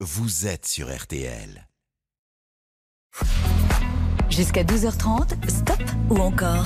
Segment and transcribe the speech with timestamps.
[0.00, 1.66] vous êtes sur RTL.
[4.28, 6.64] Jusqu'à 12h30, stop ou encore?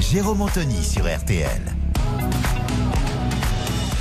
[0.00, 1.60] Jérôme Anthony sur RTL.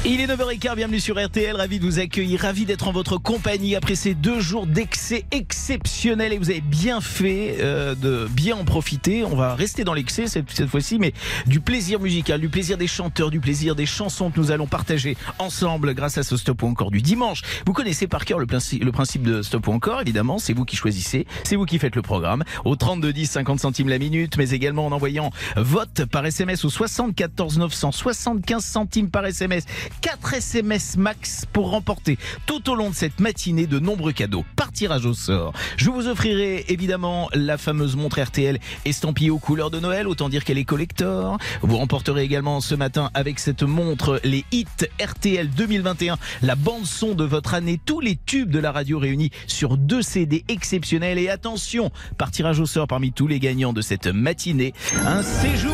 [0.05, 3.75] Il est 9h15, bienvenue sur RTL, ravi de vous accueillir, ravi d'être en votre compagnie
[3.75, 8.63] après ces deux jours d'excès exceptionnels et vous avez bien fait euh, de bien en
[8.63, 9.25] profiter.
[9.25, 11.11] On va rester dans l'excès cette, cette fois-ci, mais
[11.47, 15.17] du plaisir musical, du plaisir des chanteurs, du plaisir des chansons que nous allons partager
[15.37, 17.41] ensemble grâce à ce stop ou encore du dimanche.
[17.65, 20.63] Vous connaissez par cœur le, principe, le principe de stop ou encore, évidemment, c'est vous
[20.63, 24.37] qui choisissez, c'est vous qui faites le programme au 32 10 50 centimes la minute,
[24.37, 29.65] mais également en envoyant vote par SMS au 74 900 75 centimes par SMS.
[30.01, 34.45] 4 SMS max pour remporter tout au long de cette matinée de nombreux cadeaux.
[34.55, 35.53] Par tirage au sort.
[35.77, 40.43] Je vous offrirai évidemment la fameuse montre RTL estampillée aux couleurs de Noël, autant dire
[40.43, 41.37] qu'elle est collector.
[41.61, 44.65] Vous remporterez également ce matin avec cette montre les hits
[45.01, 49.31] RTL 2021, la bande son de votre année, tous les tubes de la radio réunis
[49.47, 51.17] sur deux CD exceptionnels.
[51.17, 54.73] Et attention, par tirage au sort parmi tous les gagnants de cette matinée,
[55.05, 55.73] un séjour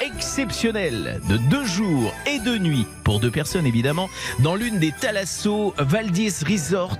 [0.00, 4.08] exceptionnel de deux jours et deux nuits pour deux personnes évidemment
[4.38, 6.98] dans l'une des Thalasso Valdis Resort.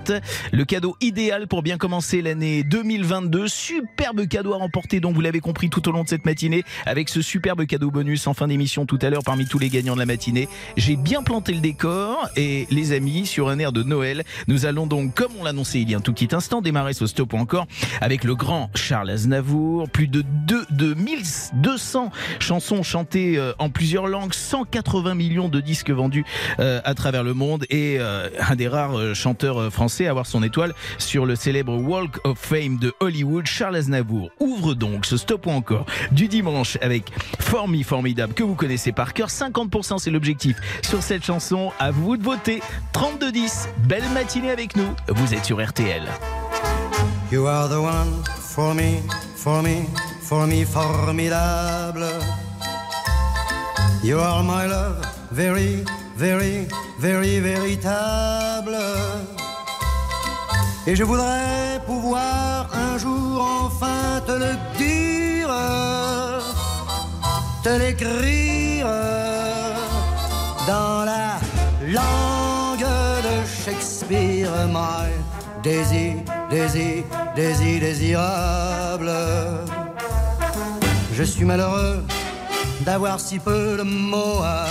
[0.51, 3.47] Le cadeau idéal pour bien commencer l'année 2022.
[3.47, 7.09] Superbe cadeau à remporter donc vous l'avez compris tout au long de cette matinée avec
[7.09, 9.99] ce superbe cadeau bonus en fin d'émission tout à l'heure parmi tous les gagnants de
[9.99, 10.47] la matinée.
[10.77, 14.85] J'ai bien planté le décor et les amis sur un air de Noël nous allons
[14.87, 17.65] donc comme on l'annonçait il y a un tout petit instant démarrer ce stop encore
[18.01, 19.89] avec le grand Charles Aznavour.
[19.89, 25.91] Plus de, deux, de 1200 chansons chantées euh, en plusieurs langues, 180 millions de disques
[25.91, 26.25] vendus
[26.59, 30.25] à travers le monde et euh, un des rares euh, chanteurs euh, français à avoir
[30.25, 33.45] son étoile sur le célèbre Walk of Fame de Hollywood.
[33.45, 37.05] Charles Aznavour ouvre donc ce stop ou encore du dimanche avec
[37.39, 39.29] Formi Formidable que vous connaissez par cœur.
[39.29, 41.71] 50% c'est l'objectif sur cette chanson.
[41.79, 42.61] À vous de voter.
[42.93, 43.67] 32-10.
[43.87, 44.87] Belle matinée avec nous.
[45.07, 46.03] Vous êtes sur RTL.
[47.31, 49.01] You are the one for me,
[49.35, 49.85] for me,
[50.21, 52.07] for me formidable.
[54.03, 55.83] You are my love, very,
[56.15, 56.67] very,
[56.99, 58.77] very véritable.
[60.85, 65.49] Et je voudrais pouvoir un jour enfin te le dire,
[67.63, 68.87] te l'écrire
[70.67, 71.39] dans la
[71.87, 72.89] langue
[73.23, 75.09] de Shakespeare, my
[75.63, 76.15] désir,
[76.49, 77.03] désir,
[77.35, 79.11] désir, désirable.
[81.13, 82.03] Je suis malheureux
[82.81, 84.65] d'avoir si peu de mots à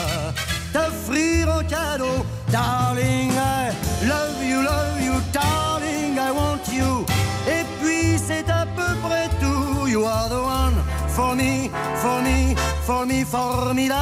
[1.13, 2.25] t'offrir en cadeau.
[2.51, 3.73] Darling, I
[4.07, 7.05] love you, love you, darling, I want you.
[7.47, 9.87] Et puis c'est à peu près tout.
[9.89, 10.75] You are the one
[11.09, 13.97] for me, for me, for me, formidable.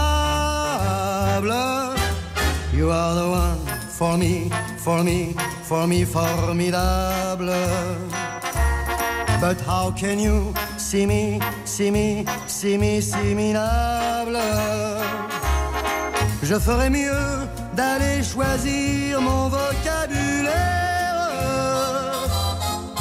[2.73, 5.35] You are the one for me, for me,
[5.65, 7.53] for me, formidable.
[9.41, 15.30] But how can you see me, see me, see me, see me, similable?
[16.43, 20.57] Je ferais mieux d'aller choisir mon vocabulaire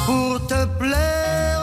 [0.05, 1.61] pour te plaire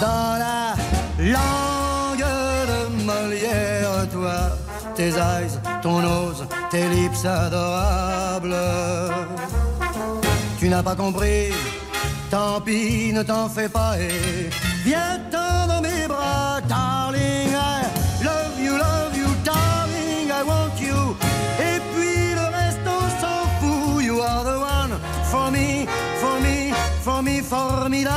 [0.00, 0.74] dans la
[1.18, 2.24] langue
[2.70, 4.50] de Molière, toi,
[4.96, 8.56] tes eyes, ton nose, tes lips adorables.
[10.58, 11.52] Tu n'as pas compris,
[12.30, 14.50] tant pis, ne t'en fais pas et
[14.84, 17.43] viens-t'en dans mes bras, darling.
[27.54, 28.12] Formidable.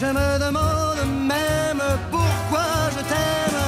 [0.00, 1.02] Je me demande
[1.34, 3.62] même pourquoi je t'aime.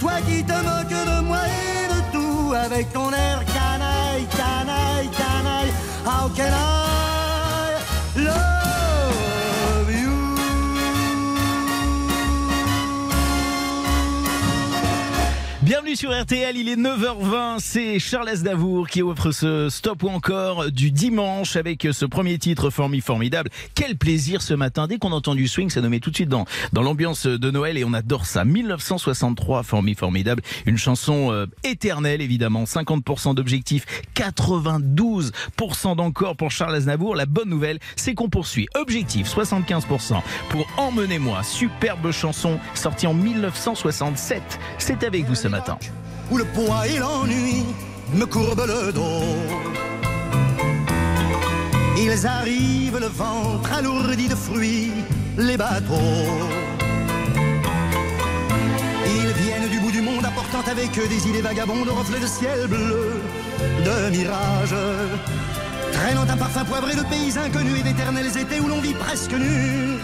[0.00, 3.38] Toi qui te moques de moi et de tout avec ton air
[15.94, 20.72] Bienvenue sur RTL, il est 9h20, c'est Charles Aznavour qui offre ce stop ou encore
[20.72, 23.50] du dimanche avec ce premier titre Formi Formidable.
[23.76, 26.28] Quel plaisir ce matin, dès qu'on entend du swing, ça nous met tout de suite
[26.28, 28.44] dans, dans l'ambiance de Noël et on adore ça.
[28.44, 33.84] 1963, Formi Formidable, une chanson euh, éternelle évidemment, 50% d'objectifs,
[34.16, 37.14] 92% d'encore pour Charles Aznavour.
[37.14, 38.68] La bonne nouvelle, c'est qu'on poursuit.
[38.74, 44.42] Objectif 75% pour Emmenez-moi, superbe chanson sortie en 1967.
[44.78, 45.78] C'est avec vous ce matin.
[46.30, 47.64] Où le poids et l'ennui
[48.14, 49.22] me courbent le dos.
[51.96, 54.92] Ils arrivent le ventre alourdi de fruits,
[55.38, 55.94] les bateaux.
[59.06, 62.66] Ils viennent du bout du monde apportant avec eux des idées vagabondes, reflets de ciel
[62.66, 63.20] bleu,
[63.84, 64.74] de mirages.
[65.92, 69.98] Traînant un parfum poivré de pays inconnus et d'éternels étés où l'on vit presque nu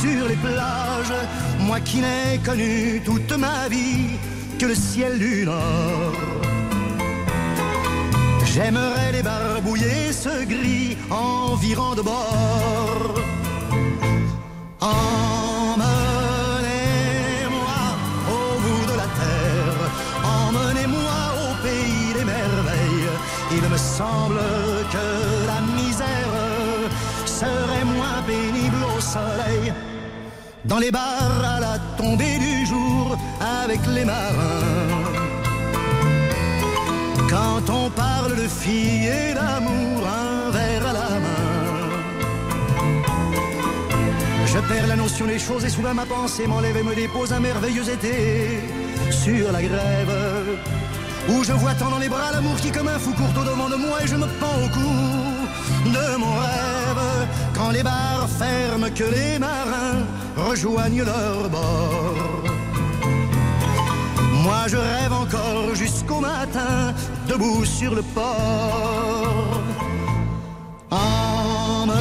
[0.00, 1.14] sur les plages.
[1.60, 4.18] Moi qui n'ai connu toute ma vie
[4.60, 6.12] que le ciel du Nord.
[8.44, 13.14] J'aimerais les barbouiller ce gris environ de bord.
[14.80, 15.90] Emmenez-moi
[18.36, 19.80] au bout de la terre,
[20.38, 23.10] emmenez-moi au pays des merveilles.
[23.52, 24.42] Il me semble
[24.94, 25.06] que
[25.50, 26.34] la misère
[27.24, 29.72] serait moins pénible au soleil.
[30.66, 32.79] Dans les bars à la tombée du jour
[33.70, 34.26] les marins.
[37.28, 41.46] Quand on parle de filles et d'amour, un verre à la main.
[44.46, 47.38] Je perds la notion des choses et soudain ma pensée m'enlève et me dépose un
[47.38, 48.60] merveilleux été
[49.10, 50.58] sur la grève.
[51.28, 53.68] Où je vois tant dans les bras l'amour qui comme un fou court au devant
[53.68, 57.28] de moi et je me pends au cou de mon rêve.
[57.54, 60.02] Quand les bars ferment, que les marins
[60.36, 62.59] rejoignent leur bord.
[64.42, 66.94] Moi je rêve encore jusqu'au matin,
[67.28, 69.60] debout sur le port.
[70.90, 71.98] Emmenez-moi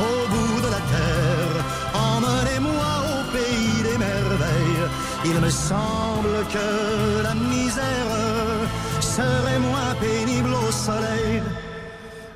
[0.00, 1.56] au bout de la terre,
[1.94, 4.88] emmenez-moi au pays des merveilles.
[5.24, 8.60] Il me semble que la misère
[9.00, 11.42] serait moins pénible au soleil.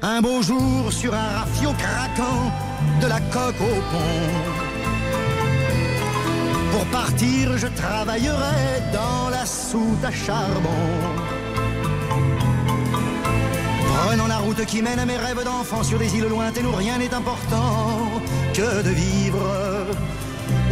[0.02, 2.50] Un beau jour sur un rafio craquant,
[3.02, 4.67] de la coque au pont.
[6.72, 10.84] Pour partir, je travaillerai dans la soute à charbon.
[14.06, 16.98] Prenant la route qui mène à mes rêves d'enfant sur des îles lointaines où rien
[16.98, 18.10] n'est important
[18.54, 19.86] que de vivre.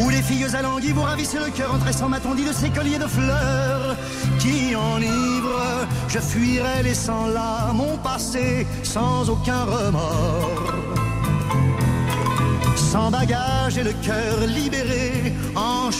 [0.00, 2.99] Où les filles alanguies vous ravissent le cœur en tressant ma tondie de ces colliers
[2.99, 3.96] de fleurs
[4.38, 5.87] qui enivrent.
[6.08, 10.96] Je fuirai laissant là mon passé sans aucun remords
[12.96, 15.15] sans bagage et le cœur libéré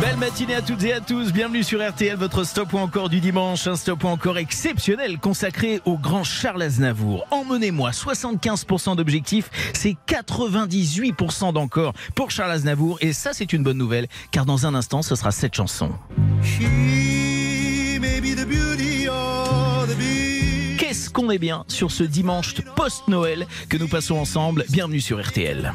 [0.00, 3.20] Belle matinée à toutes et à tous, bienvenue sur RTL, votre stop ou encore du
[3.20, 7.24] dimanche, un stop ou encore exceptionnel consacré au grand Charles Aznavour.
[7.30, 14.08] Emmenez-moi, 75% d'objectifs, c'est 98% d'encore pour Charles Aznavour et ça c'est une bonne nouvelle
[14.32, 15.90] car dans un instant ce sera cette chanson.
[21.12, 25.72] Qu'on est bien sur ce dimanche post-Noël que nous passons ensemble, bienvenue sur RTL.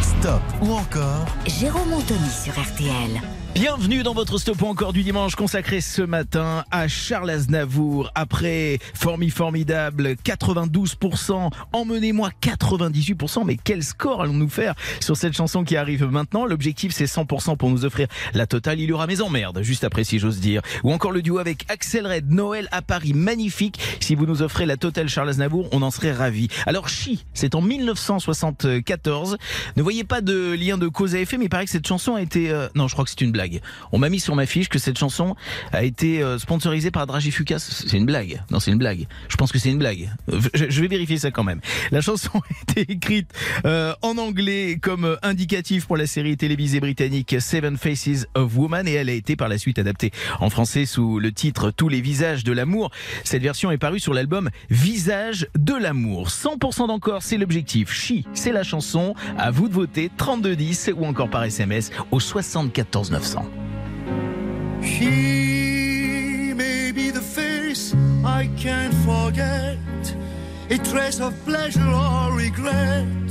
[0.00, 3.20] Stop ou encore Jérôme Anthony sur RTL.
[3.58, 8.10] Bienvenue dans votre stop encore du dimanche consacré ce matin à Charles Aznavour.
[8.14, 13.46] Après Formi Formidable, 92%, emmenez-moi 98%.
[13.46, 16.44] Mais quel score allons-nous faire sur cette chanson qui arrive maintenant?
[16.44, 18.78] L'objectif c'est 100% pour nous offrir la totale.
[18.78, 20.60] Il y aura mes emmerdes juste après si j'ose dire.
[20.84, 23.78] Ou encore le duo avec Axel Red, Noël à Paris, magnifique.
[24.00, 26.48] Si vous nous offrez la totale Charles Aznavour, on en serait ravis.
[26.66, 29.38] Alors Chi, c'est en 1974.
[29.76, 32.16] Ne voyez pas de lien de cause à effet, mais il paraît que cette chanson
[32.16, 32.50] a été...
[32.50, 33.45] euh, Non, je crois que c'est une blague.
[33.92, 35.36] On m'a mis sur ma fiche que cette chanson
[35.72, 37.58] a été euh, sponsorisée par Dragifukas.
[37.58, 38.42] C'est une blague.
[38.50, 39.06] Non, c'est une blague.
[39.28, 40.10] Je pense que c'est une blague.
[40.32, 41.60] Euh, Je, vais vérifier ça quand même.
[41.90, 43.30] La chanson a été écrite
[43.64, 48.92] euh, en anglais comme indicatif pour la série télévisée britannique Seven Faces of Woman et
[48.92, 50.10] elle a été par la suite adaptée
[50.40, 52.90] en français sous le titre Tous les visages de l'amour.
[53.24, 56.28] Cette version est parue sur l'album Visage de l'amour.
[56.28, 57.92] 100% d'encore, c'est l'objectif.
[57.92, 59.14] Chi, c'est la chanson.
[59.38, 63.35] À vous de voter 3210 ou encore par SMS au 74 900.
[64.82, 69.78] She may be the face I can't forget,
[70.70, 73.28] a trace of pleasure or regret,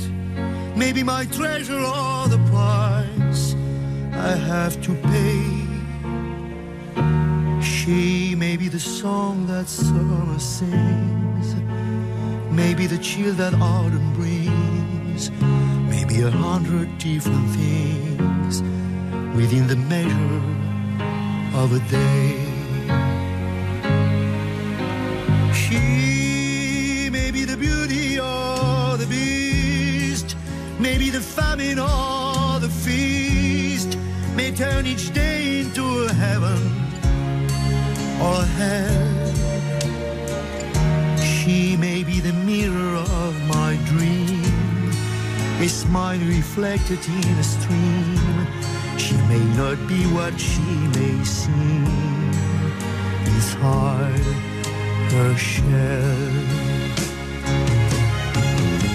[0.76, 3.54] maybe my treasure or the price
[4.12, 5.66] I have to pay.
[7.62, 11.54] She may be the song that summer sings,
[12.50, 15.30] maybe the chill that autumn brings,
[15.88, 18.62] maybe a hundred different things
[19.36, 20.40] within the measure
[21.62, 22.38] of a day.
[25.52, 30.36] She may be the beauty or the beast.
[30.80, 33.98] Maybe the famine or the feast
[34.34, 36.60] may turn each day into a heaven
[38.24, 39.26] or a hell.
[41.20, 44.42] She may be the mirror of my dream,
[45.60, 48.05] a smile reflected in a stream.
[48.98, 50.62] She may not be what she
[50.96, 51.86] may seem
[53.26, 54.26] inside
[55.14, 56.32] her shell.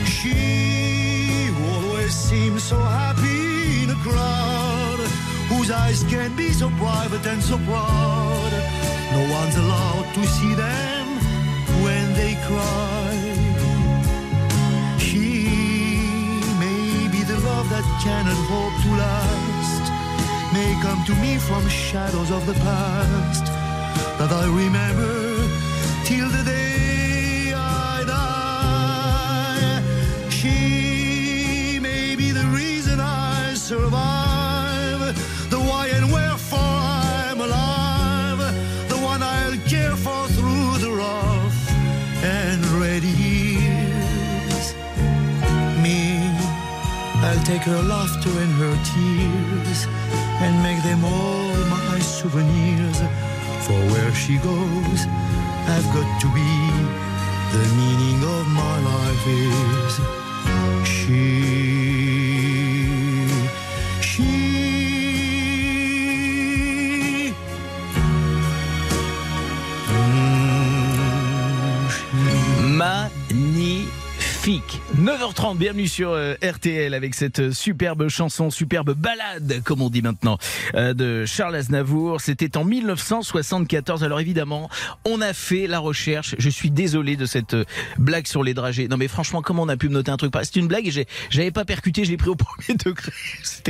[0.05, 4.99] She always seems so happy in a crowd
[5.49, 8.51] whose eyes can be so private and so proud.
[9.13, 11.05] No one's allowed to see them
[11.83, 13.13] when they cry.
[14.97, 15.45] She
[16.59, 19.50] may be the love that cannot hope to last,
[20.53, 23.45] may come to me from shadows of the past
[24.19, 25.47] that I remember
[26.03, 29.81] till the day I die.
[30.29, 35.01] She may be the reason I survive,
[35.49, 38.39] the why and wherefore I'm alive,
[38.89, 41.71] the one I'll care for through the rough
[42.23, 44.73] and ready years.
[45.81, 45.99] Me,
[47.27, 49.10] I'll take her laughter and her tears
[50.91, 52.99] them all my souvenirs.
[53.65, 54.99] For where she goes,
[55.75, 56.51] I've got to be.
[57.55, 60.20] The meaning of my life is
[75.21, 80.01] 9h30, bienvenue sur euh, RTL avec cette euh, superbe chanson, superbe balade, comme on dit
[80.01, 80.39] maintenant,
[80.73, 82.19] euh, de Charles Aznavour.
[82.21, 84.03] C'était en 1974.
[84.03, 84.67] Alors évidemment,
[85.05, 86.33] on a fait la recherche.
[86.39, 87.65] Je suis désolé de cette euh,
[87.99, 88.87] blague sur les dragées.
[88.87, 90.33] Non mais franchement, comment on a pu me noter un truc?
[90.41, 93.11] C'est une blague et j'avais pas percuté, je l'ai pris au premier degré.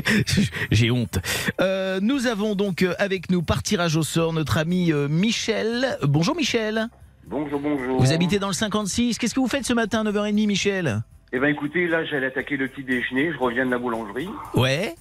[0.71, 1.19] J'ai honte.
[1.59, 5.97] Euh, nous avons donc avec nous par tirage au sort notre ami euh, Michel.
[6.03, 6.87] Bonjour Michel.
[7.27, 8.01] Bonjour, bonjour.
[8.01, 9.17] Vous habitez dans le 56.
[9.17, 11.03] Qu'est-ce que vous faites ce matin à 9h30 Michel?
[11.33, 14.95] Eh ben écoutez, là j'allais attaquer le petit déjeuner, je reviens de la boulangerie Ouais.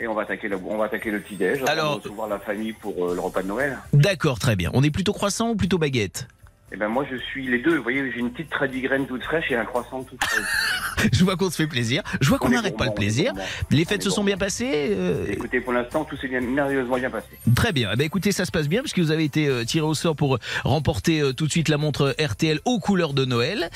[0.00, 1.62] et on va attaquer, la- on va attaquer le petit déj.
[1.66, 3.78] Alors- on va recevoir la famille pour euh, le repas de Noël.
[3.92, 4.70] D'accord, très bien.
[4.72, 6.26] On est plutôt croissant ou plutôt baguette?
[6.74, 9.48] Eh ben moi je suis les deux, vous voyez, j'ai une petite tradigraine toute fraîche
[9.48, 10.42] et un croissant tout frais.
[11.12, 12.02] Je vois qu'on se fait plaisir.
[12.20, 13.32] Je vois qu'on n'arrête pas le plaisir.
[13.70, 17.10] Les fêtes se sont bien passées euh, Écoutez, pour l'instant tout s'est bien, merveilleusement bien
[17.10, 17.28] passé.
[17.54, 17.90] Très bien.
[17.92, 20.16] Eh ben, écoutez, ça se passe bien puisque vous avez été euh, tiré au sort
[20.16, 23.70] pour remporter euh, tout de suite la montre RTL aux couleurs de Noël.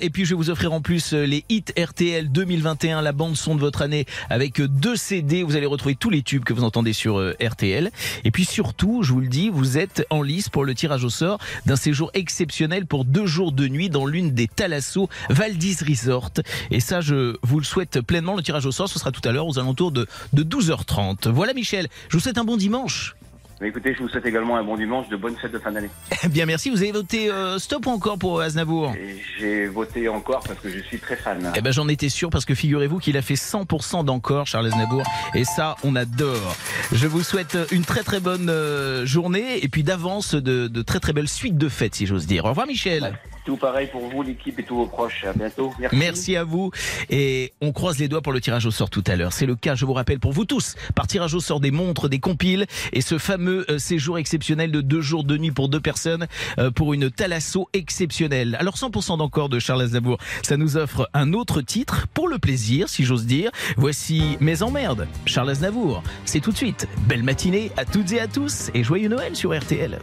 [0.00, 3.54] Et puis je vais vous offrir en plus les hits RTL 2021, la bande son
[3.54, 5.42] de votre année avec deux CD.
[5.42, 7.90] Vous allez retrouver tous les tubes que vous entendez sur RTL.
[8.24, 11.10] Et puis surtout, je vous le dis, vous êtes en lice pour le tirage au
[11.10, 16.32] sort d'un séjour exceptionnel pour deux jours de nuit dans l'une des Thalasso Valdis Resort.
[16.70, 18.34] Et ça, je vous le souhaite pleinement.
[18.34, 21.28] Le tirage au sort, ce sera tout à l'heure aux alentours de, de 12h30.
[21.28, 23.14] Voilà Michel, je vous souhaite un bon dimanche.
[23.60, 25.88] Mais écoutez, je vous souhaite également un bon dimanche, de bonnes fêtes de fin d'année.
[26.28, 26.68] Bien, merci.
[26.68, 28.92] Vous avez voté euh, stop ou encore pour Aznavour?
[28.94, 31.52] Et j'ai voté encore parce que je suis très fan.
[31.56, 35.04] Eh ben, j'en étais sûr parce que figurez-vous qu'il a fait 100% d'encore, Charles Aznavour.
[35.34, 36.54] Et ça, on adore.
[36.92, 41.00] Je vous souhaite une très très bonne euh, journée et puis d'avance de, de très
[41.00, 42.44] très belles suites de fêtes, si j'ose dire.
[42.44, 43.14] Au revoir, Michel.
[43.46, 45.24] Tout pareil pour vous, l'équipe et tous vos proches.
[45.24, 45.72] À bientôt.
[45.78, 45.96] Merci.
[45.96, 46.72] Merci à vous.
[47.10, 49.32] Et on croise les doigts pour le tirage au sort tout à l'heure.
[49.32, 52.08] C'est le cas, je vous rappelle, pour vous tous, par tirage au sort des montres,
[52.08, 55.78] des compiles et ce fameux euh, séjour exceptionnel de deux jours de nuit pour deux
[55.78, 56.26] personnes
[56.58, 58.56] euh, pour une Thalasso exceptionnelle.
[58.58, 62.88] Alors 100% d'encore de Charles Aznavour, ça nous offre un autre titre pour le plaisir,
[62.88, 63.52] si j'ose dire.
[63.76, 66.02] Voici Mes emmerdes, Charles Aznavour.
[66.24, 66.88] C'est tout de suite.
[67.06, 70.00] Belle matinée à toutes et à tous et joyeux Noël sur RTL.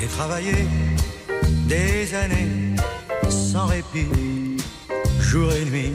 [0.00, 0.52] J'ai travaillé
[1.66, 2.76] des années
[3.28, 4.56] sans répit,
[5.20, 5.92] jour et nuit,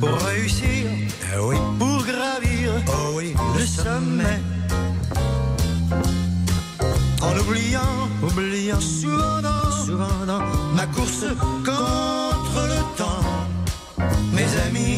[0.00, 0.86] pour réussir,
[1.34, 3.20] eh oui, pour gravir, oh
[3.58, 4.40] le sommet.
[7.22, 9.34] En oubliant, oubliant souvent
[9.84, 10.40] souvent dans
[10.74, 11.26] ma course
[11.64, 14.93] contre le temps, mes amis,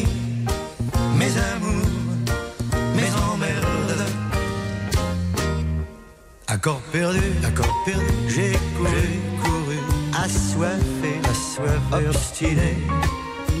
[6.57, 9.77] Accord perdu, accord perdu, j'ai couru, couru,
[10.11, 12.73] assoiffé, assoiffé, obstiné,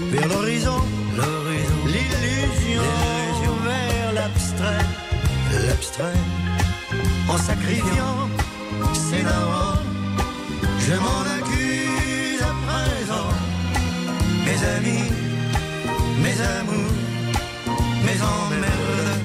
[0.09, 0.79] vers l'horizon,
[1.15, 2.81] l'horizon, l'illusion,
[3.63, 4.85] vers l'abstrait,
[5.67, 6.19] l'abstrait,
[7.29, 8.29] en sacrifiant
[8.93, 9.83] ses darons,
[10.79, 13.29] je m'en accuse à présent,
[14.43, 15.11] mes amis,
[16.23, 16.93] mes amours,
[18.03, 19.16] mes emmerdes.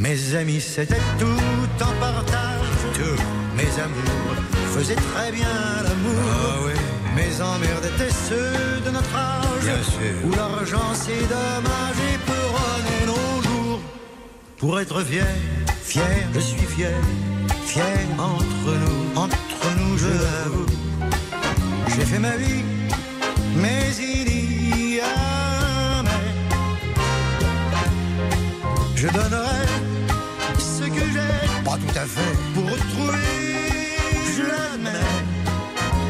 [0.00, 2.60] Mes amis, c'était tout en partage.
[2.94, 3.22] Tous
[3.54, 4.34] mes amours
[4.72, 5.46] faisaient très bien
[5.84, 6.70] l'amour.
[7.14, 9.90] Mes emmerdes étaient ceux de notre âge,
[10.24, 13.80] où l'argent c'est dommage et peut nos jours.
[14.56, 15.26] Pour être fier,
[15.82, 16.98] fier, je suis fier,
[17.66, 20.66] fier entre nous, entre nous, je l'avoue.
[21.88, 22.64] J'ai fait ma vie,
[23.54, 26.10] mais il y a un mais.
[28.96, 29.89] Je donnerai
[31.70, 33.28] pas tout à fait, pour retrouver,
[34.36, 35.14] je l'admets,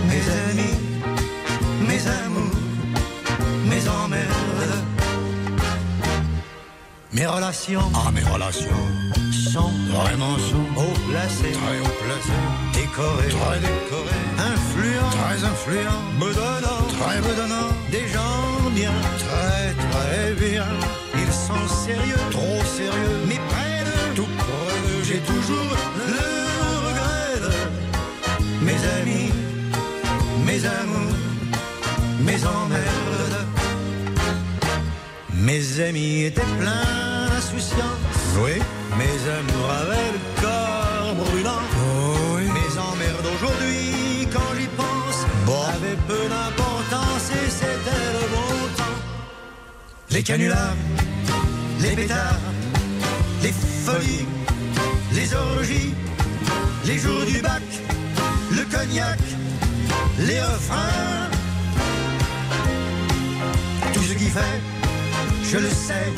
[0.09, 0.77] mes amis,
[1.89, 2.61] mes amours,
[3.71, 4.79] mes emmerdes.
[7.13, 8.85] Mes relations, ah mes relations,
[9.53, 14.25] sont vraiment sont haut placées, très haut placées, décorées, très décorées,
[14.55, 20.69] influents, très influents, me donnant, très me donnant, des gens bien, très très bien.
[21.23, 23.60] Ils sont sérieux, trop sérieux, mais près
[35.51, 38.39] Mes amis étaient pleins d'insouciance.
[38.39, 38.53] Oui.
[38.97, 41.63] Mes amours avaient le corps brûlant.
[42.37, 42.45] Oui.
[42.45, 45.27] Mes emmerdes aujourd'hui, quand j'y pense,
[45.75, 49.01] avaient peu d'importance et c'était le bon temps.
[50.11, 50.77] Les canulars,
[51.81, 52.39] les pétards,
[53.43, 54.27] les folies,
[55.13, 55.95] les orgies,
[56.85, 57.63] les jours du bac,
[58.53, 59.19] le cognac,
[60.17, 61.29] les refrains.
[63.93, 64.80] Tout ce qui fait
[65.51, 66.13] je le sais,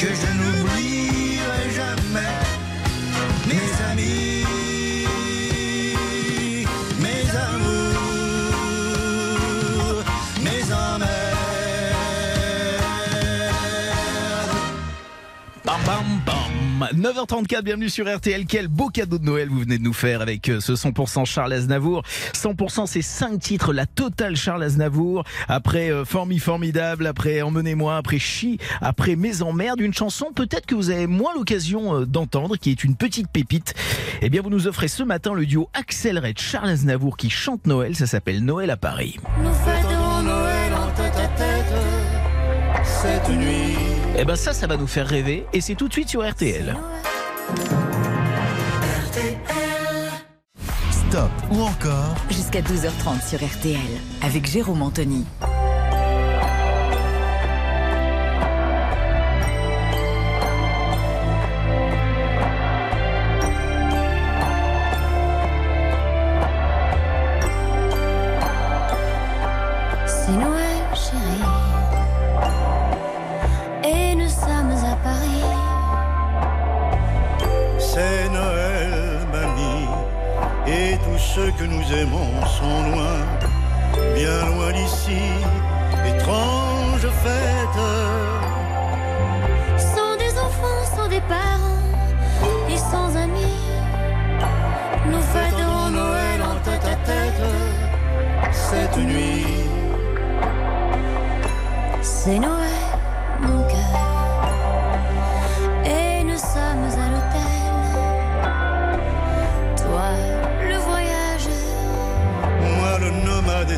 [0.00, 2.34] que je n'oublierai jamais.
[3.46, 4.35] Mes amis,
[16.76, 18.44] 9h34, bienvenue sur RTL.
[18.44, 21.54] Quel beau cadeau de Noël vous venez de nous faire avec euh, ce 100% Charles
[21.54, 22.02] Aznavour.
[22.34, 25.24] 100% c'est 5 titres, la totale Charles Aznavour.
[25.48, 30.74] Après euh, Formi Formidable, après Emmenez-moi, après Chi, après Mes emmerdes, une chanson peut-être que
[30.74, 33.72] vous avez moins l'occasion euh, d'entendre, qui est une petite pépite.
[34.20, 37.96] Eh bien, vous nous offrez ce matin le duo Axel Charles Aznavour qui chante Noël.
[37.96, 39.16] Ça s'appelle Noël à Paris.
[44.18, 46.74] Eh ben ça, ça va nous faire rêver et c'est tout de suite sur RTL.
[50.90, 53.78] Stop ou encore Jusqu'à 12h30 sur RTL.
[54.22, 55.26] Avec Jérôme Anthony.
[81.36, 83.18] Ceux que nous aimons sont loin,
[84.14, 85.20] bien loin d'ici.
[86.12, 87.80] Étrange fête,
[89.94, 91.84] Sans des enfants, sans des parents
[92.72, 93.60] et sans amis.
[95.10, 97.44] Nous fêterons Noël en tête à tête.
[98.68, 99.44] cette nuit.
[102.00, 102.85] C'est Noël,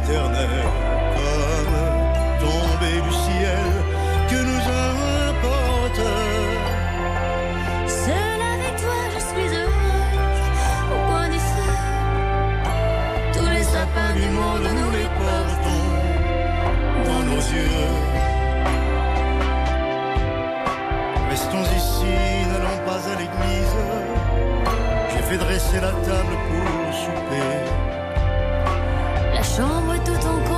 [0.08, 0.48] éternel,
[1.16, 1.74] comme
[2.40, 3.68] tombé du ciel,
[4.30, 4.64] que nous
[5.28, 6.02] importe.
[7.86, 10.46] Seul avec toi, je suis heureuse.
[10.94, 11.74] Au coin du feu,
[13.34, 15.88] tous les sapins du monde, nous les portons
[17.06, 17.86] dans nos yeux.
[21.30, 22.14] Restons ici,
[22.50, 23.76] n'allons pas à l'église.
[25.10, 27.87] J'ai fait dresser la table pour souper.
[29.58, 30.57] Chambre tout encombre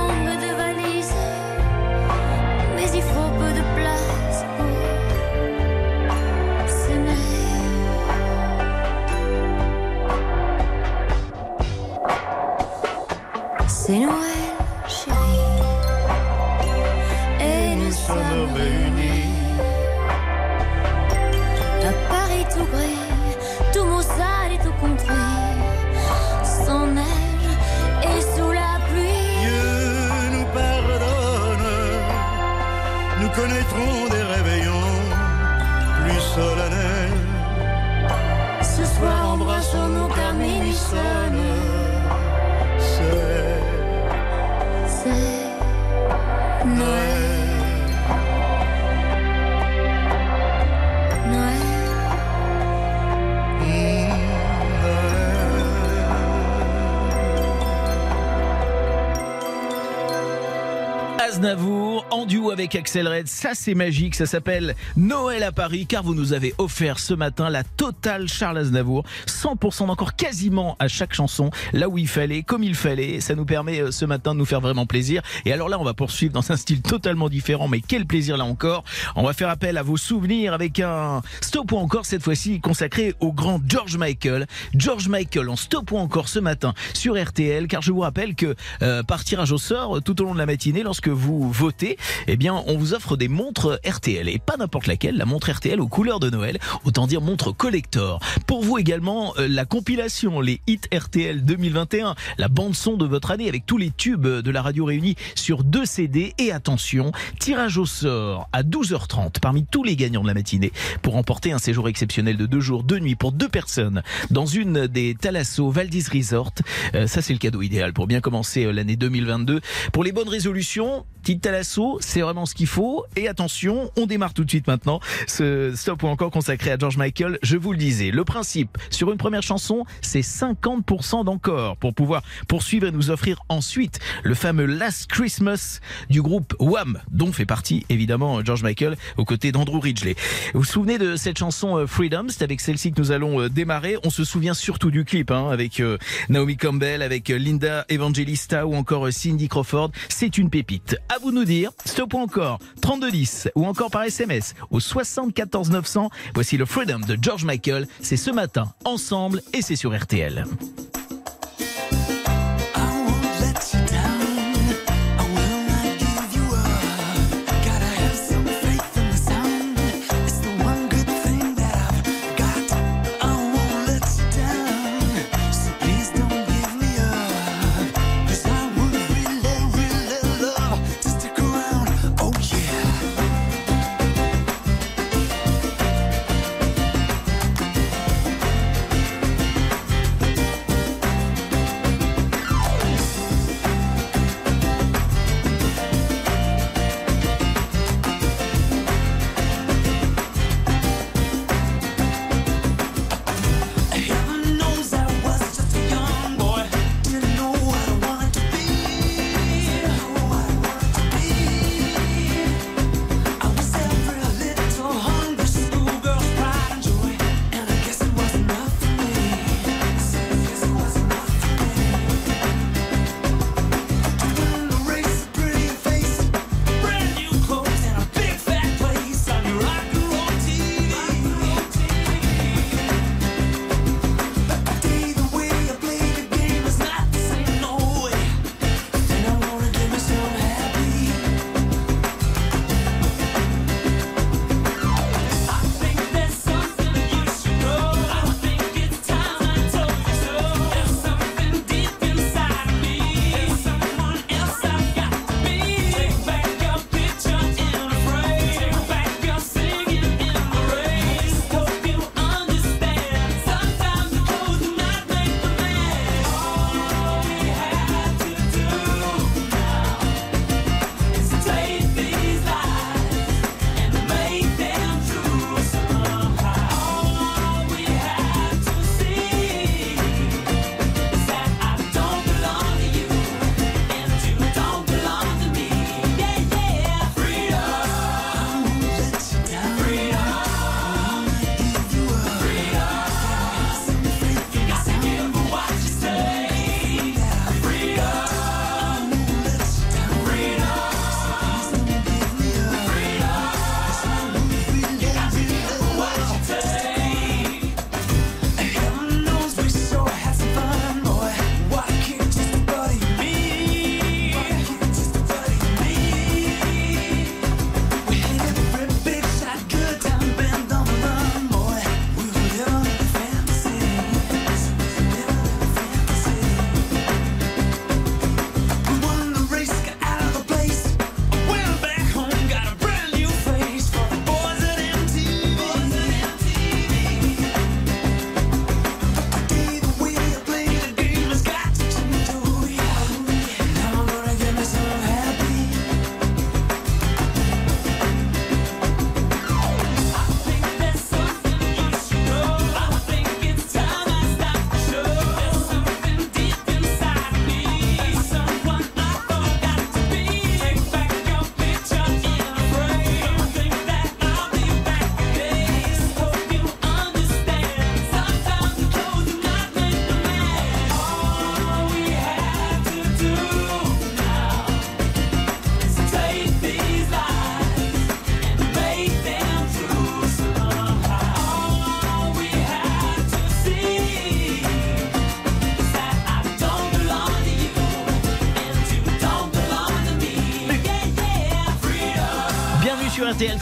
[62.61, 63.27] avec Axel Red.
[63.27, 64.13] Ça, c'est magique.
[64.13, 68.59] Ça s'appelle Noël à Paris car vous nous avez offert ce matin la totale Charles
[68.59, 69.03] Aznavour.
[69.25, 73.19] 100% d'encore quasiment à chaque chanson, là où il fallait, comme il fallait.
[73.19, 75.23] Ça nous permet euh, ce matin de nous faire vraiment plaisir.
[75.45, 78.45] Et alors là, on va poursuivre dans un style totalement différent, mais quel plaisir là
[78.45, 78.83] encore.
[79.15, 83.15] On va faire appel à vos souvenirs avec un stop ou encore cette fois-ci consacré
[83.21, 84.45] au grand George Michael.
[84.75, 88.55] George Michael en stop ou encore ce matin sur RTL car je vous rappelle que
[88.83, 91.97] euh, par tirage au sort tout au long de la matinée lorsque vous votez,
[92.27, 95.79] eh bien on vous offre des montres RTL et pas n'importe laquelle, la montre RTL
[95.79, 98.19] aux couleurs de Noël, autant dire montre collector.
[98.47, 103.31] Pour vous également euh, la compilation les hits RTL 2021, la bande son de votre
[103.31, 107.77] année avec tous les tubes de la radio réunis sur deux CD et attention, tirage
[107.77, 111.87] au sort à 12h30 parmi tous les gagnants de la matinée pour remporter un séjour
[111.89, 116.53] exceptionnel de deux jours, deux nuits pour deux personnes dans une des Thalasso Valdis Resort.
[116.95, 119.61] Euh, ça c'est le cadeau idéal pour bien commencer euh, l'année 2022.
[119.93, 123.05] Pour les bonnes résolutions, petite Thalasso, c'est vraiment ce qu'il faut.
[123.15, 126.97] Et attention, on démarre tout de suite maintenant ce stop ou encore consacré à George
[126.97, 127.39] Michael.
[127.43, 132.23] Je vous le disais, le principe sur une première chanson, c'est 50% d'encore pour pouvoir
[132.47, 137.85] poursuivre et nous offrir ensuite le fameux Last Christmas du groupe Wham, dont fait partie
[137.89, 140.15] évidemment George Michael aux côtés d'Andrew Ridgely.
[140.53, 142.27] Vous vous souvenez de cette chanson euh, Freedom?
[142.29, 143.97] C'est avec celle-ci que nous allons euh, démarrer.
[144.03, 145.97] On se souvient surtout du clip hein, avec euh,
[146.29, 149.91] Naomi Campbell, avec Linda Evangelista ou encore Cindy Crawford.
[150.09, 150.97] C'est une pépite.
[151.09, 155.69] À vous de nous dire, stop ou encore 3210 ou encore par SMS au 74
[155.69, 156.09] 900.
[156.33, 157.87] Voici le Freedom de George Michael.
[158.01, 160.45] C'est ce matin ensemble et c'est sur RTL.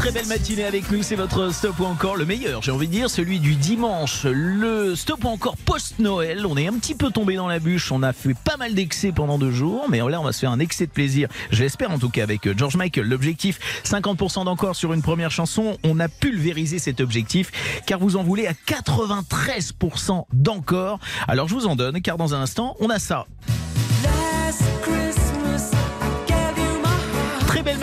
[0.09, 1.03] Très belle matinée avec nous.
[1.03, 4.23] C'est votre stop ou encore le meilleur, j'ai envie de dire, celui du dimanche.
[4.23, 6.47] Le stop ou encore post-Noël.
[6.47, 7.91] On est un petit peu tombé dans la bûche.
[7.91, 10.51] On a fait pas mal d'excès pendant deux jours, mais là, on va se faire
[10.51, 11.29] un excès de plaisir.
[11.51, 13.07] Je l'espère en tout cas avec George Michael.
[13.07, 15.77] L'objectif 50% d'encore sur une première chanson.
[15.83, 17.51] On a pulvérisé cet objectif
[17.85, 20.99] car vous en voulez à 93% d'encore.
[21.27, 23.27] Alors je vous en donne car dans un instant, on a ça.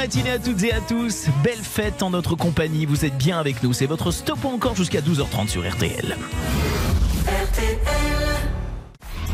[0.06, 1.26] Matinée à toutes et à tous.
[1.42, 2.86] Belle fête en notre compagnie.
[2.86, 3.72] Vous êtes bien avec nous.
[3.72, 6.16] C'est votre stop ou encore jusqu'à 12h30 sur RTL.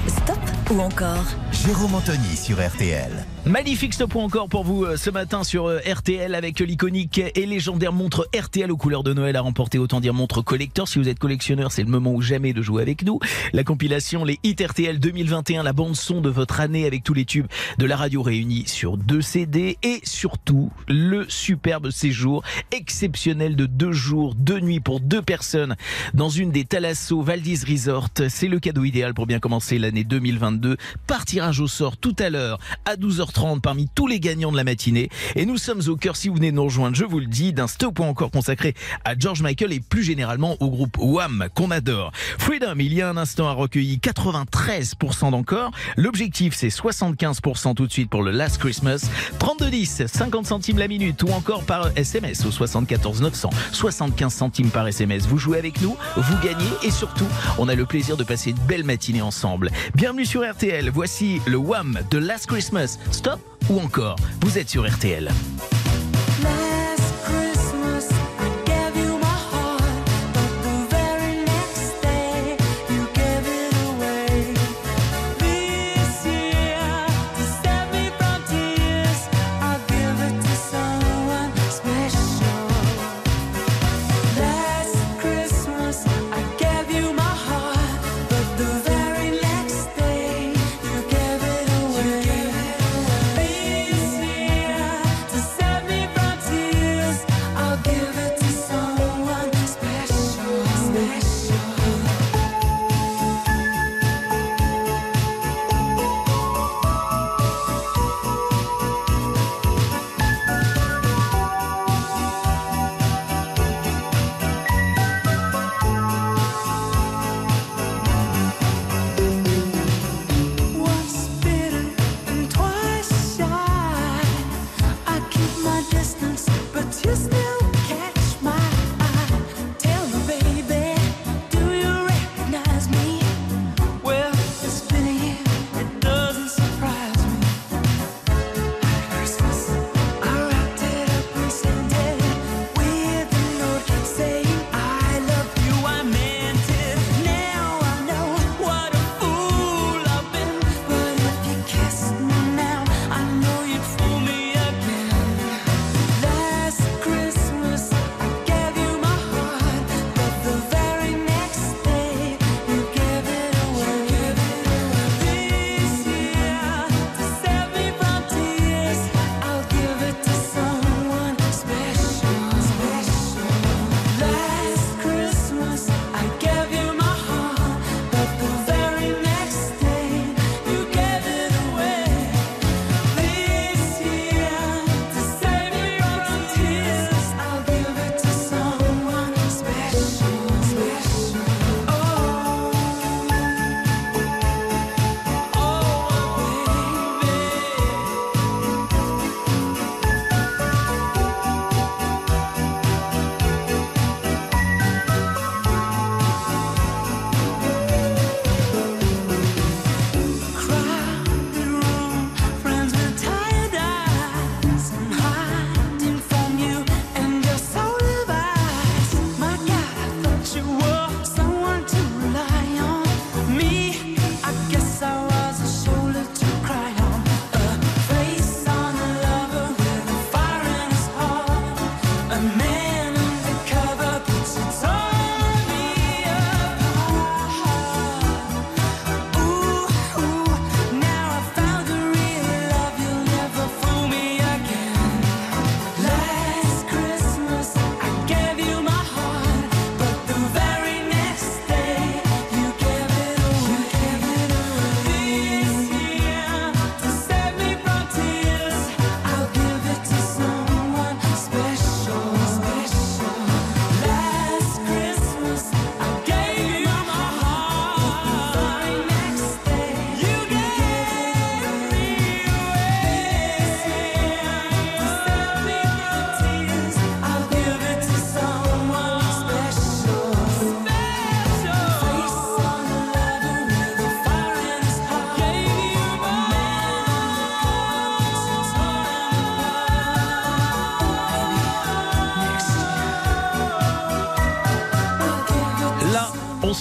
[0.06, 0.38] Stop
[0.70, 1.26] ou encore?
[1.52, 3.26] Jérôme Anthony sur RTL.
[3.44, 7.44] Magnifique stop ou encore pour vous euh, ce matin sur euh, RTL avec l'iconique et
[7.44, 9.78] légendaire montre RTL aux couleurs de Noël à remporter.
[9.78, 10.86] Autant dire montre collector.
[10.86, 13.18] Si vous êtes collectionneur, c'est le moment ou jamais de jouer avec nous.
[13.52, 17.24] La compilation, les hits RTL 2021, la bande son de votre année avec tous les
[17.24, 23.66] tubes de la radio réunis sur deux CD et surtout le superbe séjour exceptionnel de
[23.66, 25.74] deux jours, deux nuits pour deux personnes
[26.14, 28.10] dans une des Thalasso Valdis Resort.
[28.28, 30.76] C'est le cadeau idéal pour bien commencer l'année 2022.
[31.08, 32.94] Par tirage au sort tout à l'heure à
[33.32, 35.08] 12h30 parmi tous les gagnants de la matinée.
[35.36, 37.66] Et nous sommes au cœur, si vous venez nous rejoindre, je vous le dis, d'un
[37.66, 42.12] stop ou encore consacré à George Michael et plus généralement au groupe Wham qu'on adore.
[42.38, 45.70] Freedom, il y a un instant, a recueilli 93% d'encore.
[45.96, 49.08] L'objectif, c'est 75% tout de suite pour le Last Christmas.
[49.38, 54.86] 3210, 50 centimes la minute ou encore par SMS au 74 900, 75 centimes par
[54.86, 55.26] SMS.
[55.26, 57.26] Vous jouez avec nous, vous gagnez et surtout,
[57.58, 59.70] on a le plaisir de passer une belle matinée ensemble.
[59.94, 60.90] Bienvenue sur RTL.
[60.90, 62.98] Voici le Wham de Last Christmas.
[63.22, 63.38] Stop
[63.70, 65.30] ou encore, vous êtes sur RTL.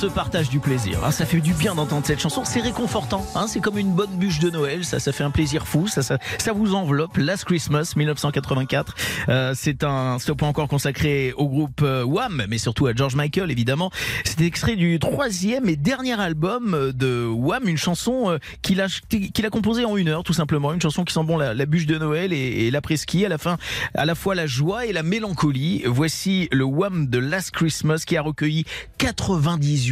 [0.01, 0.97] Se partage du plaisir.
[1.05, 1.11] hein.
[1.11, 2.41] ça fait du bien d'entendre cette chanson.
[2.43, 3.23] C'est réconfortant.
[3.35, 3.45] hein.
[3.47, 4.83] c'est comme une bonne bûche de Noël.
[4.83, 5.87] Ça, ça fait un plaisir fou.
[5.87, 7.17] Ça, ça, ça vous enveloppe.
[7.17, 8.95] Last Christmas 1984.
[9.29, 13.51] Euh, c'est un stop encore consacré au groupe euh, Wham, mais surtout à George Michael
[13.51, 13.91] évidemment.
[14.25, 18.87] C'est extrait du troisième et dernier album euh, de Wham, une chanson euh, qu'il a
[19.09, 20.73] qu'il a composée en une heure tout simplement.
[20.73, 23.37] Une chanson qui sent bon la, la bûche de Noël et, et l'après-ski à la
[23.37, 23.59] fin,
[23.93, 25.83] à la fois la joie et la mélancolie.
[25.85, 28.65] Voici le Wham de Last Christmas qui a recueilli
[28.97, 29.90] 98%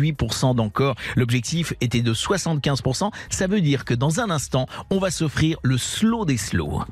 [0.55, 0.95] d'encore.
[1.15, 3.12] L'objectif était de 75%.
[3.29, 6.83] Ça veut dire que dans un instant, on va s'offrir le slow des slows.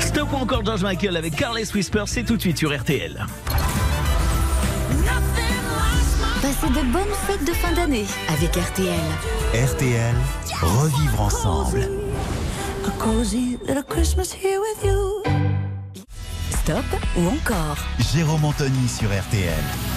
[0.00, 3.26] Stop ou encore George Michael avec Carles Whisper, c'est tout de suite sur RTL.
[6.42, 8.88] Passez de bonnes fêtes de fin d'année avec RTL.
[9.54, 10.14] RTL,
[10.60, 11.88] revivre ensemble.
[16.60, 16.84] Stop
[17.16, 17.78] ou encore
[18.12, 19.93] Jérôme Anthony sur RTL.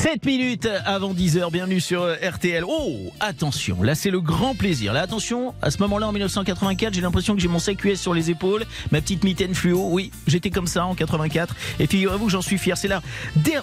[0.00, 2.64] 7 minutes avant 10h, bienvenue sur euh, RTL.
[2.66, 4.94] Oh, attention, là c'est le grand plaisir.
[4.94, 8.30] Là attention, à ce moment-là en 1984, j'ai l'impression que j'ai mon CQS sur les
[8.30, 9.88] épaules, ma petite mitaine fluo.
[9.90, 11.54] Oui, j'étais comme ça en 84.
[11.80, 12.78] Et figurez-vous j'en suis fier.
[12.78, 13.02] C'est la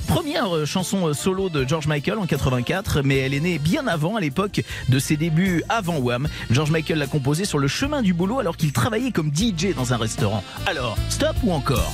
[0.05, 3.87] première euh, chanson euh, solo de George Michael en 84, mais elle est née bien
[3.87, 6.27] avant, à l'époque de ses débuts avant Wham.
[6.51, 9.91] George Michael l'a composée sur le chemin du boulot alors qu'il travaillait comme DJ dans
[9.91, 10.43] un restaurant.
[10.67, 11.91] Alors, stop ou encore?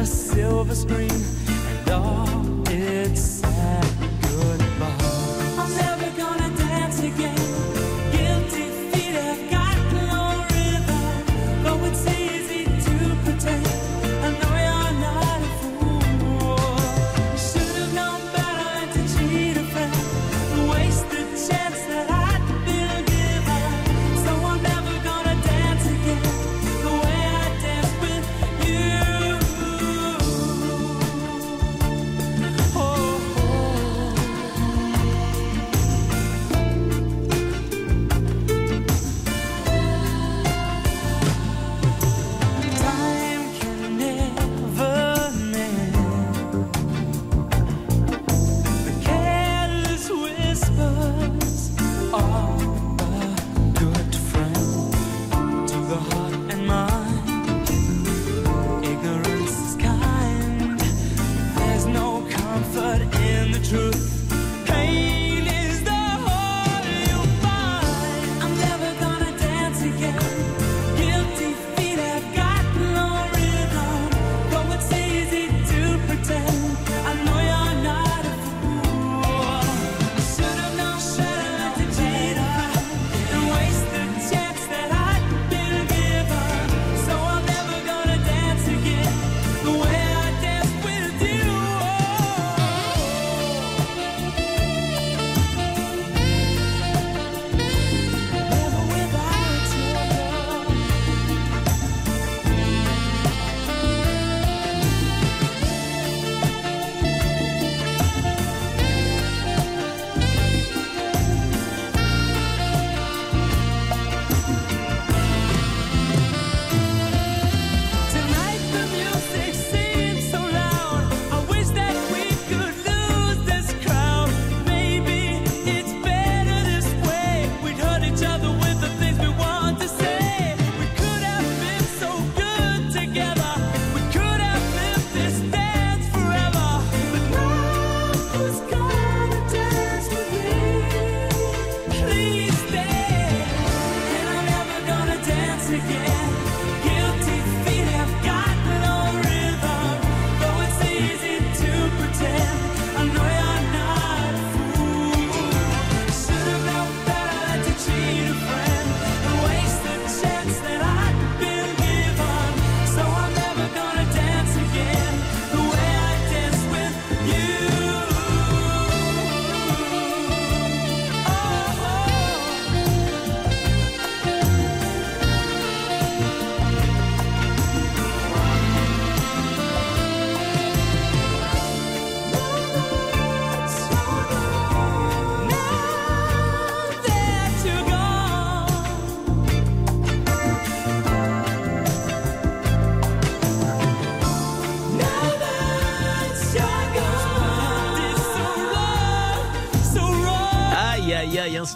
[0.00, 2.49] A silver screen and all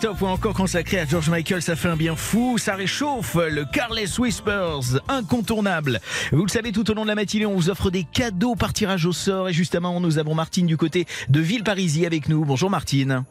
[0.05, 3.65] stop ou encore consacré à George Michael, ça fait un bien fou, ça réchauffe, le
[3.65, 5.99] Carless Whispers, incontournable.
[6.31, 8.75] Vous le savez, tout au long de la matinée, on vous offre des cadeaux par
[8.75, 12.45] tirage au sort et justement, nous avons Martine du côté de Villeparisis avec nous.
[12.45, 13.25] Bonjour Martine.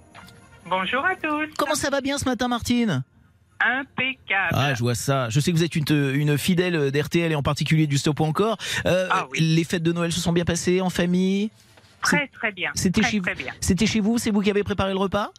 [0.67, 1.47] Bonjour à tous.
[1.59, 3.03] Comment ça va bien ce matin Martine?
[3.59, 4.53] Impeccable.
[4.53, 5.29] Ah, je vois ça.
[5.29, 8.23] Je sais que vous êtes une, une fidèle d'RTL et en particulier du stop ou
[8.23, 8.57] encore.
[8.87, 9.41] Euh, Ah oui.
[9.41, 11.51] Les fêtes de Noël se sont bien passées en famille?
[12.01, 12.71] Très très bien.
[12.73, 13.53] C'était chez, bien.
[13.61, 15.31] c'était chez vous C'est vous qui avez préparé le repas?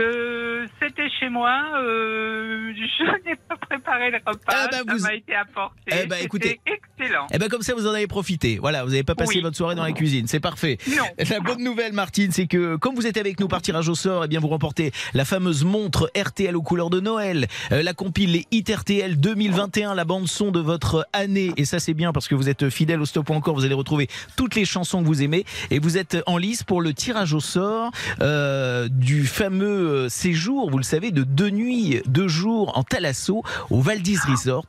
[0.00, 1.52] Euh, C'était chez moi.
[1.78, 4.40] euh, je n'ai pas préparé le repas.
[4.48, 5.76] Ah bah, ça vous- m'a été apporté.
[6.02, 6.60] Eh bah, écoutez.
[6.98, 7.26] excellent.
[7.32, 8.58] Eh ben comme ça, vous en avez profité.
[8.60, 9.40] Voilà, vous n'avez pas passé Oui.
[9.42, 10.26] votre soirée dans la cuisine.
[10.26, 10.78] C'est parfait.
[10.88, 11.04] Non.
[11.30, 14.24] La bonne nouvelle, Martine, c'est que comme vous êtes avec nous par tirage au sort,
[14.24, 18.32] eh bien vous remportez la fameuse montre RTL aux couleurs de Noël, euh, la compile
[18.32, 21.52] les hits RTL 2021, la bande son de votre année.
[21.56, 23.54] Et ça c'est bien parce que vous êtes fidèle au stop encore.
[23.54, 26.80] Vous allez retrouver toutes les chansons que vous aimez et vous êtes en lice pour
[26.80, 27.90] le tirage au sort
[28.20, 33.42] euh, du fameux euh, séjour, vous le savez, de deux nuits, deux jours en Thalasso
[33.70, 34.66] au Valdis Resort.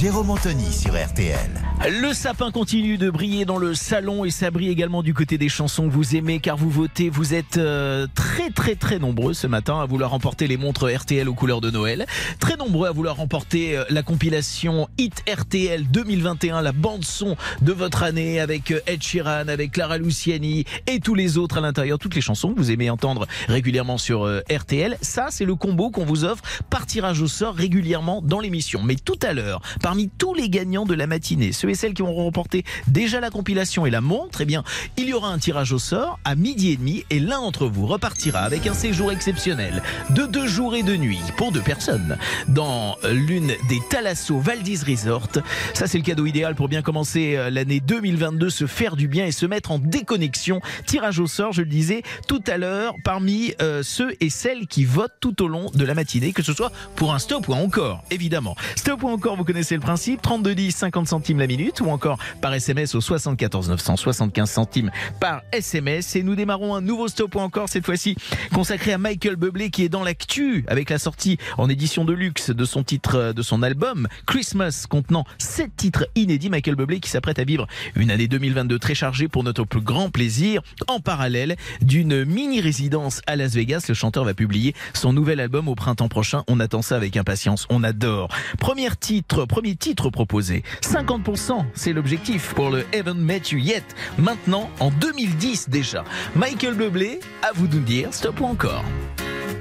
[0.00, 1.50] Jérôme Anthony sur RTL.
[1.88, 5.48] Le sapin continue de briller dans le salon et ça brille également du côté des
[5.48, 7.10] chansons que vous aimez car vous votez.
[7.10, 11.28] Vous êtes euh, très très très nombreux ce matin à vouloir remporter les montres RTL
[11.28, 12.06] aux couleurs de Noël.
[12.40, 17.72] Très nombreux à vouloir remporter euh, la compilation Hit RTL 2021, la bande son de
[17.72, 22.00] votre année avec euh, Ed Sheeran, avec Clara Luciani et tous les autres à l'intérieur,
[22.00, 24.98] toutes les chansons que vous aimez entendre régulièrement sur RTL.
[25.02, 28.82] Ça, c'est le combo qu'on vous offre par tirage au sort régulièrement dans l'émission.
[28.82, 32.00] Mais tout à l'heure, parmi tous les gagnants de la matinée, ceux et celles qui
[32.00, 34.64] auront remporté déjà la compilation et la montre, eh bien,
[34.96, 37.86] il y aura un tirage au sort à midi et demi et l'un d'entre vous
[37.86, 42.16] repartira avec un séjour exceptionnel de deux jours et deux nuits pour deux personnes
[42.48, 45.28] dans l'une des Thalasso Valdis Resort.
[45.74, 49.26] Ça, c'est le cadeau idéal pour bien commencer euh, l'année 2022, se faire du bien
[49.26, 50.62] et se mettre en déconnexion.
[50.86, 54.86] Tirage au sort, je le disais tout à l'heure, parmi euh, ceux et celles qui
[54.86, 58.02] votent tout au long de la matinée, que ce soit pour un stop ou encore,
[58.10, 58.56] évidemment.
[58.76, 62.18] Stop ou encore, vous connaissez le principe, 32 10, 50 centimes la minute, ou encore
[62.40, 66.16] par SMS au 74 900, 75 centimes par SMS.
[66.16, 68.16] Et nous démarrons un nouveau stop ou encore, cette fois-ci
[68.52, 72.50] consacré à Michael Bublé qui est dans l'actu avec la sortie en édition de luxe
[72.50, 76.50] de son titre, de son album Christmas contenant sept titres inédits.
[76.50, 77.66] Michael Bublé qui s'apprête à vivre
[77.96, 80.62] une année 2022 très chargée pour notre plus grand plaisir.
[80.88, 85.68] En parallèle d'une mini résidence à Las Vegas, le chanteur va publier son nouvel album
[85.68, 86.44] au printemps prochain.
[86.48, 87.66] On attend ça avec impatience.
[87.70, 88.28] On adore.
[88.58, 90.62] Premier titre, premier titre proposé.
[90.82, 93.84] 50%, c'est l'objectif pour le Haven't Met You Yet.
[94.18, 96.04] Maintenant, en 2010 déjà.
[96.36, 98.84] Michael Bublé, à vous de nous dire stop ou encore.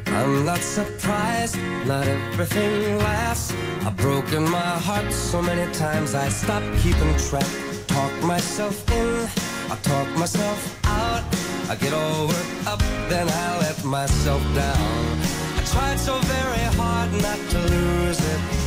[0.07, 3.53] I'm not surprised, not everything lasts.
[3.85, 7.47] I've broken my heart so many times I stopped keeping track.
[7.87, 9.27] Talk myself in,
[9.71, 11.23] I talk myself out.
[11.69, 12.79] I get all worked up,
[13.09, 15.17] then I let myself down.
[15.57, 18.62] I tried so very hard not to lose it.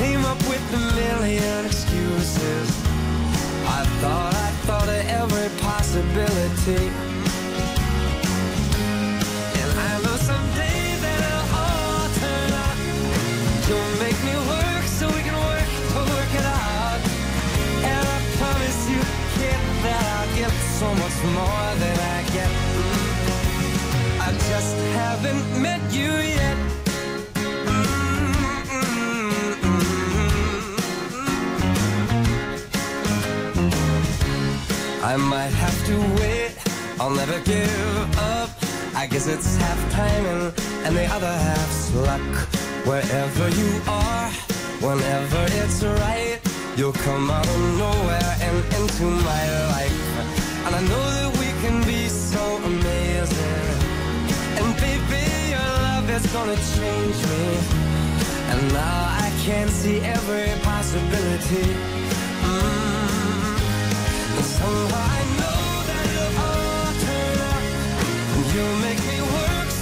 [0.00, 2.68] came up with a million excuses.
[3.78, 6.84] I thought I thought of every possibility.
[9.60, 12.78] And I know someday that it'll all turn up.
[13.68, 17.00] You'll make me work so we can work to work it out.
[17.92, 19.02] And I promise you,
[19.36, 22.50] kid, that I'll get so much more than I get.
[24.26, 26.79] I just haven't met you yet.
[35.02, 36.52] I might have to wait,
[37.00, 38.50] I'll never give up.
[38.94, 40.52] I guess it's half timing
[40.84, 42.20] and the other half's luck.
[42.84, 44.28] Wherever you are,
[44.84, 46.38] whenever it's right,
[46.76, 50.00] you'll come out of nowhere and into my life.
[50.66, 53.78] And I know that we can be so amazing.
[54.60, 57.46] And baby, your love is gonna change me.
[58.52, 61.74] And now I can see every possibility.
[62.42, 62.99] Mm.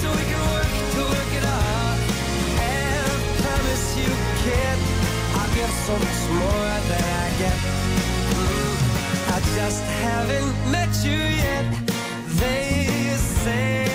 [0.01, 1.99] So we can work to work it out.
[2.71, 4.11] And I promise you,
[4.43, 4.79] kid,
[5.39, 7.59] I'll give so much more than I get.
[8.37, 8.77] Mm.
[9.35, 11.67] I just haven't met you yet.
[12.41, 13.88] They say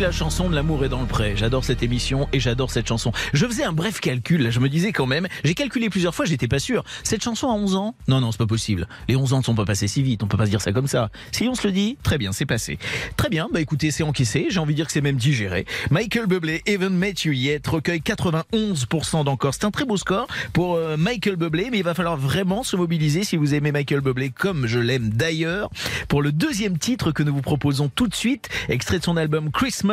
[0.00, 1.34] La chanson de l'amour est dans le pré.
[1.36, 3.12] J'adore cette émission et j'adore cette chanson.
[3.32, 6.24] Je faisais un bref calcul, là, je me disais quand même, j'ai calculé plusieurs fois,
[6.24, 6.82] j'étais pas sûr.
[7.04, 7.94] Cette chanson à 11 ans?
[8.08, 8.88] Non, non, c'est pas possible.
[9.08, 10.72] Les 11 ans ne sont pas passés si vite, on peut pas se dire ça
[10.72, 11.10] comme ça.
[11.30, 12.78] Si on se le dit, très bien, c'est passé.
[13.16, 15.64] Très bien, bah écoutez, c'est encaissé, j'ai envie de dire que c'est même digéré.
[15.90, 19.54] Michael Bublé, Even Met You Yet, recueille 91% d'encore.
[19.54, 22.76] C'est un très beau score pour euh, Michael Bublé, mais il va falloir vraiment se
[22.76, 25.70] mobiliser si vous aimez Michael Bublé comme je l'aime d'ailleurs.
[26.08, 29.52] Pour le deuxième titre que nous vous proposons tout de suite, extrait de son album
[29.52, 29.83] Christmas,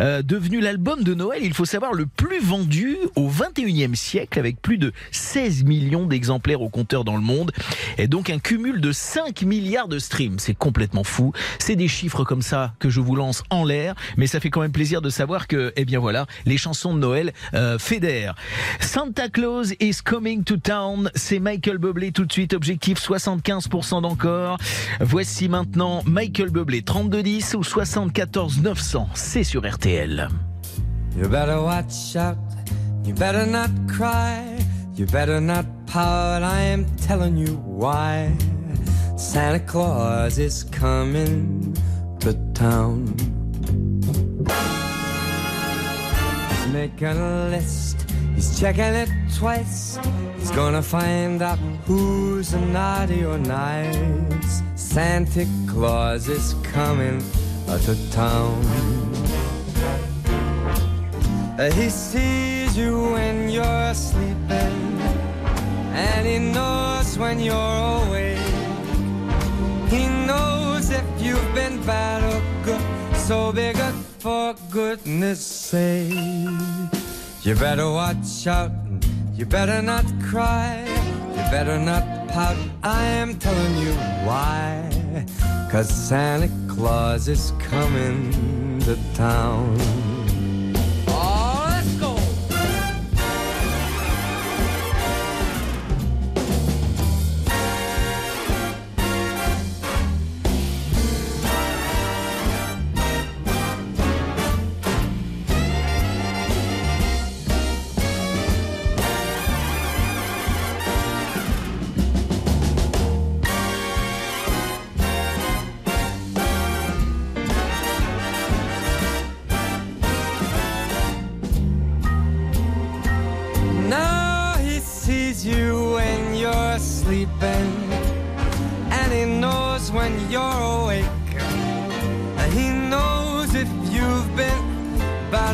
[0.00, 4.60] euh, devenu l'album de Noël, il faut savoir, le plus vendu au 21e siècle, avec
[4.60, 7.52] plus de 16 millions d'exemplaires au compteur dans le monde,
[7.98, 10.38] et donc un cumul de 5 milliards de streams.
[10.38, 11.32] C'est complètement fou.
[11.58, 14.60] C'est des chiffres comme ça que je vous lance en l'air, mais ça fait quand
[14.60, 18.34] même plaisir de savoir que, eh bien voilà, les chansons de Noël euh, fédèrent.
[18.80, 24.58] Santa Claus is coming to town, c'est Michael Bublé tout de suite, objectif 75% d'encore.
[25.00, 30.28] Voici maintenant Michael Bublé 3210 ou 74 900, c'est sur RTL.
[31.16, 32.36] You better watch out.
[33.04, 34.58] You better not cry.
[34.96, 36.42] You better not pout.
[36.42, 38.32] I am telling you why.
[39.16, 41.76] Santa Claus is coming
[42.20, 43.14] to town.
[46.50, 48.10] He's making a list.
[48.34, 49.98] He's checking it twice.
[50.38, 54.62] He's gonna find out who's naughty or nice.
[54.74, 57.22] Santa Claus is coming
[57.66, 58.62] to town.
[61.58, 64.98] Uh, He sees you when you're sleeping,
[65.92, 68.38] and he knows when you're awake.
[69.88, 72.82] He knows if you've been bad or good,
[73.16, 76.14] so be good for goodness sake.
[77.42, 78.72] You better watch out,
[79.34, 80.84] you better not cry,
[81.30, 82.56] you better not pout.
[82.82, 83.92] I am telling you
[84.24, 85.26] why.
[85.70, 90.13] Cause Santa Claus is coming to town.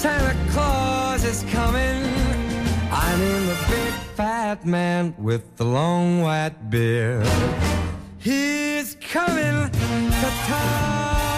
[0.00, 2.02] Santa Claus is coming.
[2.90, 7.28] I mean the big fat man with the long white beard.
[8.16, 11.29] He's coming to town.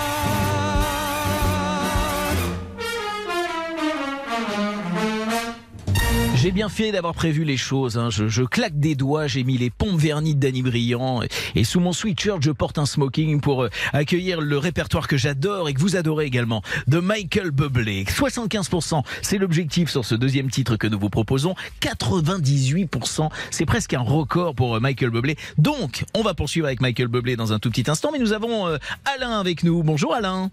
[6.42, 7.96] J'ai bien fait d'avoir prévu les choses.
[7.96, 8.10] hein.
[8.10, 11.20] Je, je claque des doigts, j'ai mis les pompes vernis de Danny Briand
[11.54, 15.68] et sous mon sweatshirt, je porte un smoking pour euh, accueillir le répertoire que j'adore
[15.68, 18.02] et que vous adorez également de Michael Bublé.
[18.06, 21.54] 75%, c'est l'objectif sur ce deuxième titre que nous vous proposons.
[21.80, 25.36] 98%, c'est presque un record pour euh, Michael Bublé.
[25.58, 28.66] Donc, on va poursuivre avec Michael Bublé dans un tout petit instant, mais nous avons
[28.66, 28.78] euh,
[29.14, 29.84] Alain avec nous.
[29.84, 30.50] Bonjour Alain.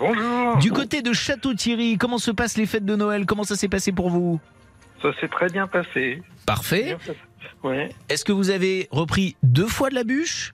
[0.00, 0.56] Bonjour.
[0.58, 3.24] Du côté de Château-Thierry, comment se passent les fêtes de Noël?
[3.24, 4.40] Comment ça s'est passé pour vous?
[5.12, 6.22] Ça s'est très bien passé.
[6.46, 6.96] Parfait.
[7.62, 7.90] Ouais.
[8.08, 10.52] Est-ce que vous avez repris deux fois de la bûche?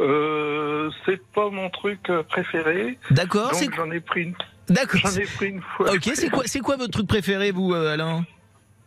[0.00, 2.98] Euh, c'est pas mon truc préféré.
[3.10, 4.34] D'accord, Donc j'en ai pris une.
[4.68, 5.00] D'accord.
[5.04, 5.92] J'en ai pris une fois.
[5.92, 8.24] Ok, c'est quoi, c'est quoi votre truc préféré, vous, euh, Alain?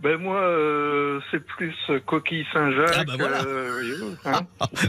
[0.01, 2.95] Ben moi, euh, c'est plus coquille Saint-Jacques.
[2.97, 3.43] Ah bah voilà.
[3.43, 4.41] euh, hein.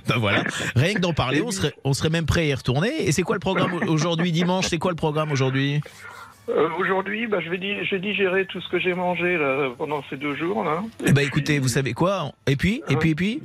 [0.07, 0.45] Ben voilà,
[0.77, 3.09] rien que d'en parler, on serait, on serait même prêt à y retourner.
[3.09, 4.67] Et c'est quoi le programme aujourd'hui, dimanche?
[4.67, 5.81] C'est quoi le programme aujourd'hui?
[6.51, 10.03] Euh, Aujourd'hui, bah, je vais di- j'ai digéré tout ce que j'ai mangé là, pendant
[10.11, 10.83] ces deux jours là.
[11.07, 12.33] Eh ben écoutez, vous savez quoi?
[12.47, 13.43] Et puis, et puis, et puis?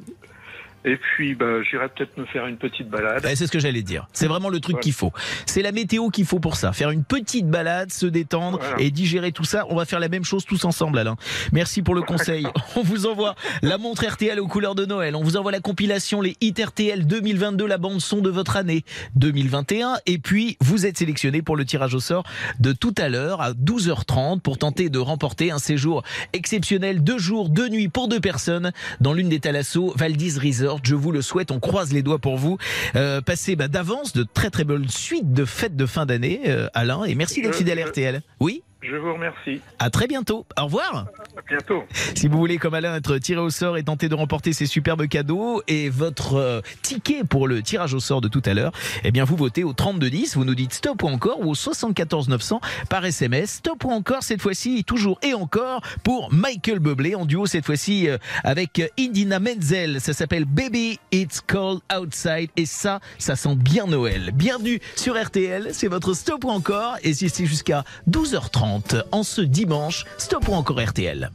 [0.86, 3.26] Et puis, bah, j'irai peut-être me faire une petite balade.
[3.30, 4.08] Eh, C'est ce que j'allais dire.
[4.14, 4.84] C'est vraiment le truc Voilà.
[4.84, 5.12] qu'il faut.
[5.48, 6.74] C'est la météo qu'il faut pour ça.
[6.74, 8.80] Faire une petite balade, se détendre Voilà.
[8.82, 9.66] et digérer tout ça.
[9.70, 11.16] On va faire la même chose tous ensemble, Alain.
[11.52, 12.46] Merci pour le conseil.
[12.76, 15.16] On vous envoie la montre RTL aux couleurs de Noël.
[15.16, 18.84] On vous envoie la compilation, les hits RTL 2022, la bande son de votre année
[19.16, 19.96] 2021.
[20.06, 22.24] Et puis, vous êtes sélectionné pour le tirage au sort
[22.60, 27.50] de tout à l'heure à 12h30 pour tenter de remporter un séjour exceptionnel, deux jours,
[27.50, 28.72] deux nuits pour deux personnes
[29.02, 30.75] dans l'une des Thalasso Valdis Resort.
[30.84, 31.52] Je vous le souhaite.
[31.52, 32.58] On croise les doigts pour vous.
[32.96, 36.68] Euh, passez bah, d'avance de très très bonnes suites de fêtes de fin d'année, euh,
[36.74, 37.04] Alain.
[37.06, 38.22] Et merci d'être Je- fidèle à RTL.
[38.40, 38.64] Oui?
[38.88, 39.62] Je vous remercie.
[39.80, 40.46] à très bientôt.
[40.60, 41.08] Au revoir.
[41.38, 41.84] À bientôt.
[42.16, 45.08] Si vous voulez, comme Alain, être tiré au sort et tenter de remporter ces superbes
[45.08, 48.72] cadeaux et votre euh, ticket pour le tirage au sort de tout à l'heure,
[49.04, 52.30] eh bien, vous votez au 3210, vous nous dites stop ou encore ou au 74
[52.30, 53.56] 900 par SMS.
[53.56, 58.08] Stop ou encore cette fois-ci, toujours et encore pour Michael Bublé en duo cette fois-ci
[58.08, 60.00] euh, avec euh, Indina Menzel.
[60.00, 64.32] Ça s'appelle Baby It's Cold Outside et ça, ça sent bien Noël.
[64.34, 68.75] Bienvenue sur RTL, c'est votre stop ou encore et si c'est jusqu'à 12h30
[69.12, 71.30] en ce dimanche, stop ou encore RTL.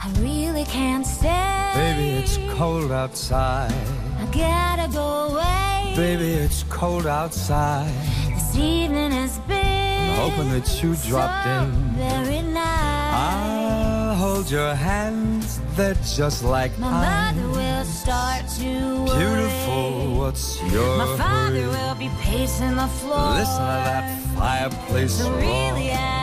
[0.00, 1.72] I really can't stay.
[1.74, 3.72] Baby, it's cold outside.
[4.20, 5.94] I gotta go away.
[5.96, 7.90] Baby, it's cold outside.
[8.32, 11.70] This evening has been Hoping that you dropped so in.
[11.96, 13.14] very nice.
[13.14, 19.18] I'll hold your hands, they're just like My mother will start to worry.
[19.18, 21.66] Beautiful, what's your My father hurry?
[21.66, 23.30] will be pacing the floor.
[23.34, 25.40] Listen to that fireplace So roar.
[25.40, 26.17] really, I'd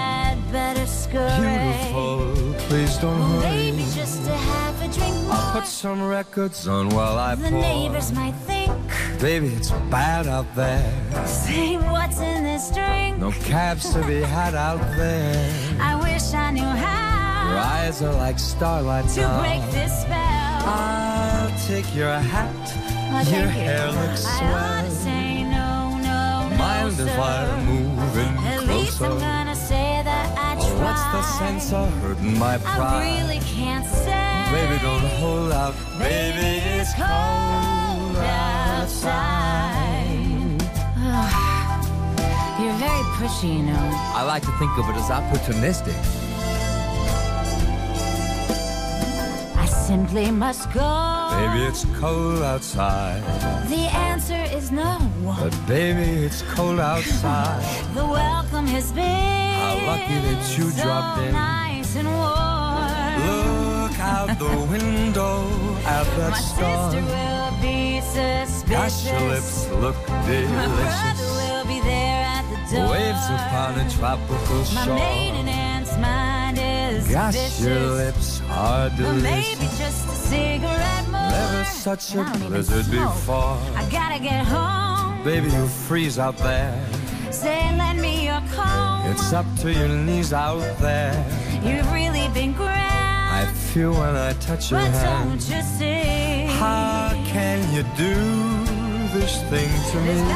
[0.55, 1.41] better scurry.
[1.41, 2.17] Beautiful,
[2.67, 3.71] please don't Well, hurry.
[3.71, 7.61] maybe just to have a drink I'll put some records on while I The pour.
[7.61, 8.71] neighbors might think,
[9.19, 10.87] Baby, it's bad out there.
[11.25, 13.17] say what's in this drink.
[13.25, 15.35] No cabs to be had out there.
[15.91, 19.39] I wish I knew Your how eyes are like starlight to now.
[19.43, 20.59] break this spell.
[20.79, 22.49] I'll take your hat.
[22.67, 23.63] Oh, your thank you.
[23.67, 24.83] hair looks I ought swell.
[24.85, 25.69] to say no,
[26.09, 27.21] no, no, Mind if sir.
[27.21, 29.44] I move in At least I'm closer?
[30.82, 33.03] What's the sense of hurting my pride?
[33.03, 34.45] I really can't say.
[34.51, 35.76] Baby, don't hold out.
[35.99, 39.36] Baby, it's cold outside.
[42.59, 43.89] You're very pushy, you know.
[44.15, 46.24] I like to think of it as opportunistic.
[49.88, 50.89] Simply must go.
[51.38, 53.21] Baby, it's cold outside.
[53.69, 54.97] The answer is no.
[55.39, 57.63] But baby, it's cold outside.
[57.95, 61.33] The welcome has been How lucky that you so dropped in.
[61.33, 63.15] nice and warm.
[63.29, 65.36] Look out the window
[65.97, 66.91] at that My storm.
[66.91, 68.63] sister will be suspicious.
[68.69, 72.89] Gosh, your lips look My brother will be there at the door.
[72.91, 74.86] Waves upon a tropical shore.
[74.86, 76.34] My maiden aunt's mind is
[77.09, 79.23] Gosh, your lips are But delicious.
[79.23, 81.29] maybe just a cigarette more.
[81.29, 83.57] Never such a blizzard before.
[83.75, 85.23] I gotta get home.
[85.23, 86.73] Baby, you freeze out there.
[87.31, 89.05] Say, lend me your comb.
[89.11, 91.13] It's up to your knees out there.
[91.63, 92.81] You've really been grand.
[93.41, 95.29] I feel when I touch your But hand.
[95.29, 96.45] don't you see?
[96.59, 98.15] How can you do
[99.17, 100.27] this thing to There's me?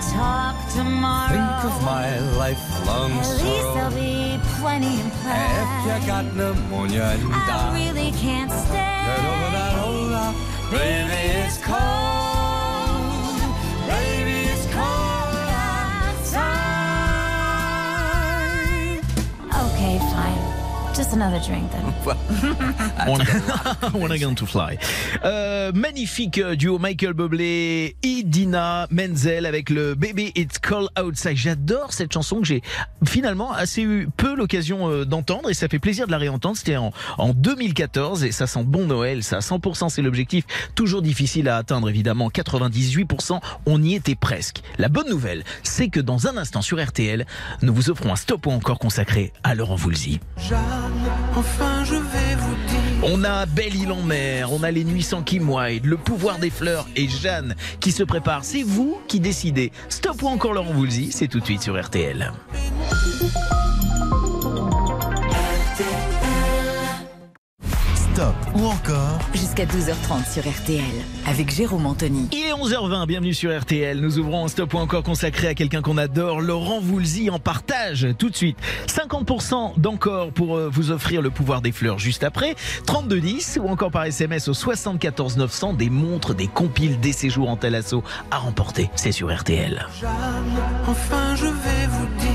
[0.00, 1.28] Bound to be a talk tomorrow.
[1.28, 5.48] Think of my lifelong At least there'll be plenty in play.
[5.60, 8.74] If you got pneumonia and I die, really can't stay.
[8.74, 10.34] get over that hold up.
[10.70, 11.78] Baby, it's cold.
[13.86, 15.48] Baby, it's cold
[16.12, 16.54] outside.
[19.54, 20.47] Okay, fine.
[20.98, 21.84] Just another drink then.
[23.94, 24.78] On a, Again to Fly.
[25.24, 31.36] Euh, magnifique euh, duo Michael Bublé, Idina Menzel avec le Baby It's Cold Outside.
[31.36, 32.62] J'adore cette chanson que j'ai
[33.06, 36.56] finalement assez eu peu l'occasion euh, d'entendre et ça fait plaisir de la réentendre.
[36.56, 39.22] C'était en, en 2014 et ça sent bon Noël.
[39.22, 40.44] Ça, 100% c'est l'objectif.
[40.74, 42.28] Toujours difficile à atteindre évidemment.
[42.28, 44.62] 98%, on y était presque.
[44.78, 47.24] La bonne nouvelle, c'est que dans un instant sur RTL,
[47.62, 50.18] nous vous offrons un stop ou encore consacré à Laurent Voulzy.
[51.36, 52.78] Enfin je vais vous dire.
[53.02, 56.38] On a Belle Île en mer, on a les nuits sans Kim Wilde, le pouvoir
[56.38, 58.44] des fleurs et Jeanne qui se prépare.
[58.44, 59.72] C'est vous qui décidez.
[59.88, 62.32] Stop ou encore Laurent Voulzy, c'est tout de suite sur RTL.
[68.18, 70.82] Stop ou encore Jusqu'à 12h30 sur RTL
[71.28, 72.28] avec Jérôme Anthony.
[72.32, 74.00] Il est 11h20, bienvenue sur RTL.
[74.00, 78.08] Nous ouvrons un stop ou encore consacré à quelqu'un qu'on adore, Laurent Voulzy en partage
[78.18, 78.58] tout de suite.
[78.88, 82.56] 50% d'encore pour euh, vous offrir le pouvoir des fleurs juste après.
[82.86, 87.56] 3210 ou encore par SMS au 74 900 des montres, des compiles, des séjours en
[87.56, 88.02] tel assaut
[88.32, 88.90] à remporter.
[88.96, 89.86] C'est sur RTL.
[90.00, 90.10] Jeanne,
[90.88, 92.27] enfin je vais vous dire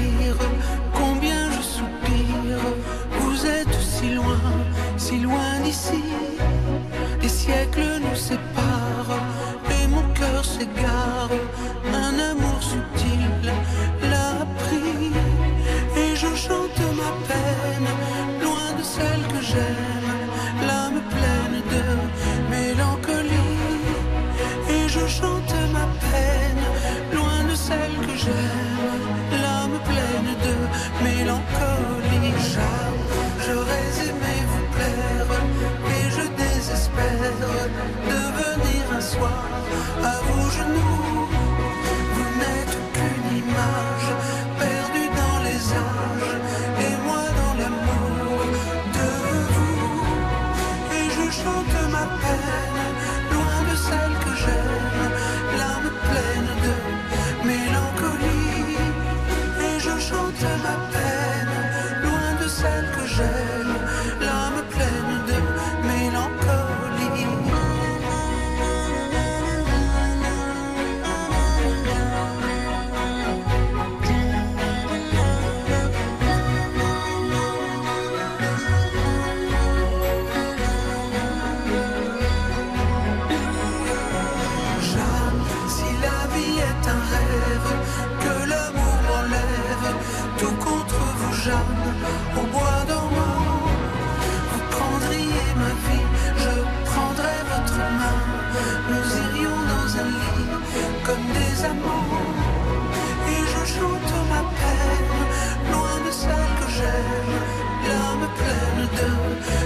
[108.96, 109.63] do.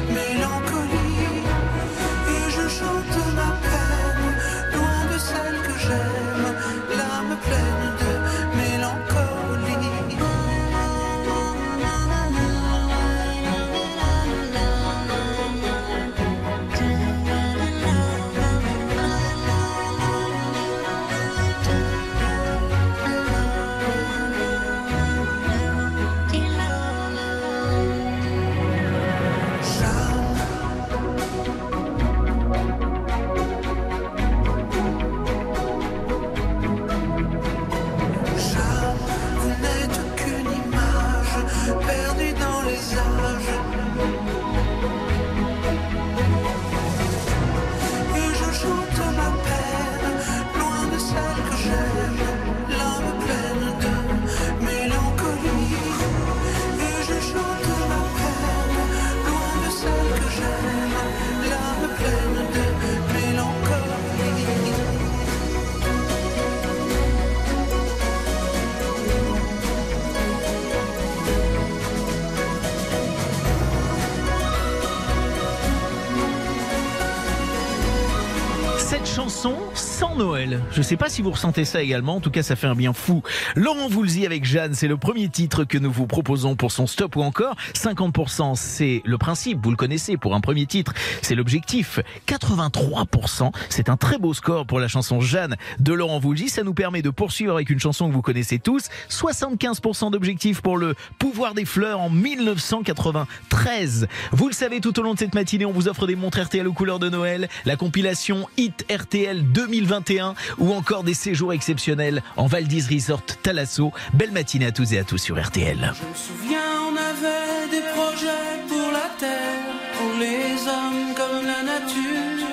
[79.98, 80.62] Sans Noël.
[80.72, 82.94] Je sais pas si vous ressentez ça également, en tout cas ça fait un bien
[82.94, 83.24] fou.
[83.56, 87.16] Laurent Voulzy avec Jeanne, c'est le premier titre que nous vous proposons pour son stop
[87.16, 87.56] ou encore.
[87.74, 90.94] 50% c'est le principe, vous le connaissez, pour un premier titre,
[91.24, 92.00] c'est l'objectif.
[92.28, 96.50] 83% c'est un très beau score pour la chanson Jeanne de Laurent Voulzy.
[96.50, 98.90] Ça nous permet de poursuivre avec une chanson que vous connaissez tous.
[99.10, 104.08] 75% d'objectif pour le pouvoir des fleurs en 1993.
[104.32, 106.68] Vous le savez, tout au long de cette matinée, on vous offre des montres RTL
[106.68, 109.52] aux couleurs de Noël, la compilation Hit RTL
[109.88, 113.92] 2021 ou encore des séjours exceptionnels en Val Resort Talasso.
[114.14, 115.78] Belle matinée à tous et à tous sur RTL.
[115.78, 116.60] Je me souviens,
[116.90, 119.66] on avait des projets pour la terre,
[119.98, 122.48] pour les hommes comme la nature.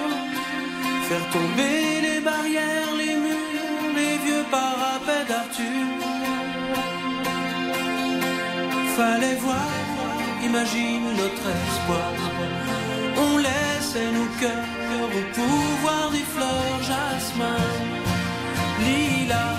[1.09, 5.87] Faire tomber les barrières, les murs, les vieux parapets d'Arthur.
[8.97, 9.69] Fallait voir,
[10.45, 12.13] imagine notre espoir.
[13.17, 14.74] On laissait nos cœurs
[15.17, 17.65] au pouvoir des fleurs, jasmin,
[18.85, 19.59] lilas.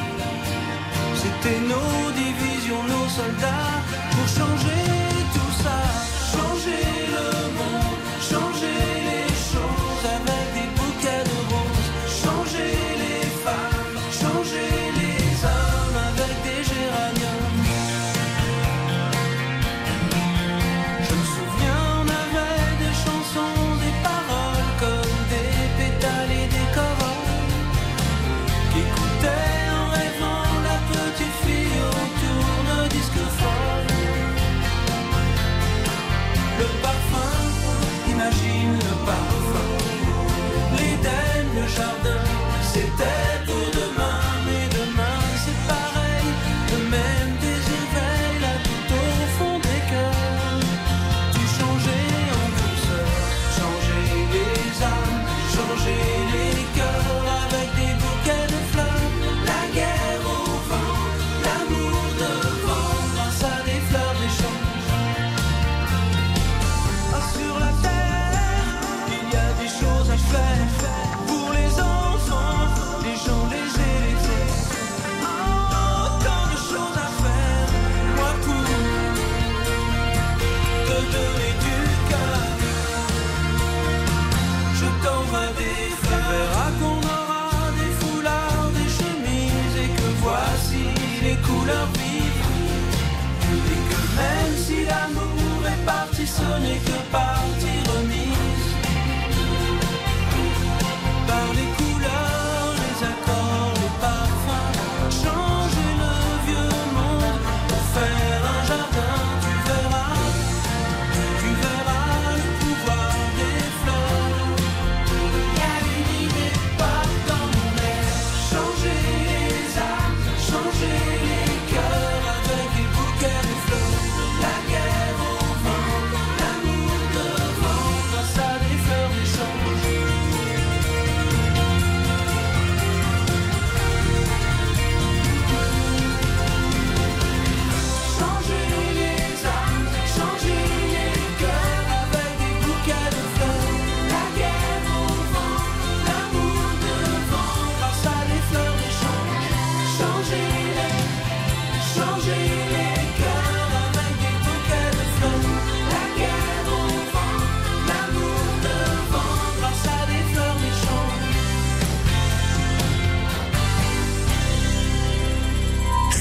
[1.22, 3.76] C'était nos divisions, nos soldats
[4.12, 4.86] pour changer
[5.36, 5.80] tout ça,
[6.34, 6.84] changer
[7.16, 7.55] le monde,
[96.28, 97.25] est parti,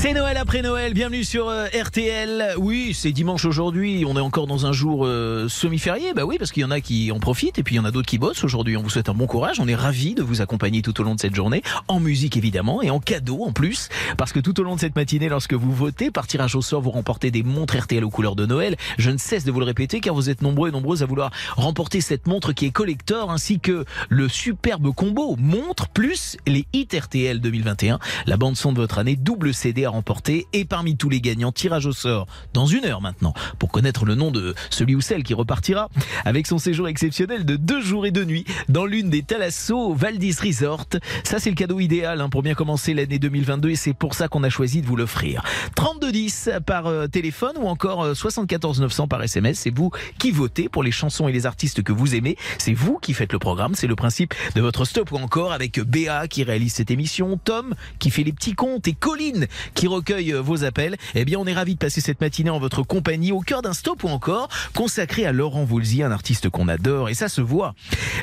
[0.05, 2.57] C'est Noël après Noël, bienvenue sur euh, RTL.
[2.59, 6.52] Oui, c'est dimanche aujourd'hui, on est encore dans un jour euh, semi-férié, bah oui, parce
[6.52, 8.18] qu'il y en a qui en profitent et puis il y en a d'autres qui
[8.18, 8.76] bossent aujourd'hui.
[8.76, 11.14] On vous souhaite un bon courage, on est ravis de vous accompagner tout au long
[11.14, 13.88] de cette journée, en musique évidemment et en cadeau en plus,
[14.18, 16.82] parce que tout au long de cette matinée, lorsque vous votez, par tirage au sort,
[16.82, 18.76] vous remportez des montres RTL aux couleurs de Noël.
[18.98, 21.30] Je ne cesse de vous le répéter car vous êtes nombreux et nombreuses à vouloir
[21.57, 26.88] remporter cette montre qui est collector ainsi que le superbe combo montre plus les hits
[26.94, 31.20] RTL 2021, la bande son de votre année, double CD remporter et parmi tous les
[31.20, 35.01] gagnants, tirage au sort dans une heure maintenant pour connaître le nom de celui ou
[35.01, 35.88] celle qui repartira
[36.24, 40.36] avec son séjour exceptionnel de deux jours et deux nuits dans l'une des Thalasso Valdis
[40.42, 40.86] Resort.
[41.22, 44.28] Ça, c'est le cadeau idéal hein, pour bien commencer l'année 2022 et c'est pour ça
[44.28, 45.42] qu'on a choisi de vous l'offrir.
[45.76, 49.59] 3210 par euh, téléphone ou encore euh, 74 900 par SMS.
[49.61, 52.36] C'est vous qui votez pour les chansons et les artistes que vous aimez.
[52.59, 53.74] C'est vous qui faites le programme.
[53.74, 57.74] C'est le principe de votre stop ou encore avec Béa qui réalise cette émission, Tom
[57.99, 60.97] qui fait les petits comptes et Colline qui qui recueille euh, vos appels.
[61.14, 63.74] Eh bien, on est ravis de passer cette matinée en votre compagnie au cœur d'un
[63.74, 67.74] stop ou encore consacré à Laurent Voulzy, un artiste qu'on adore et ça se voit.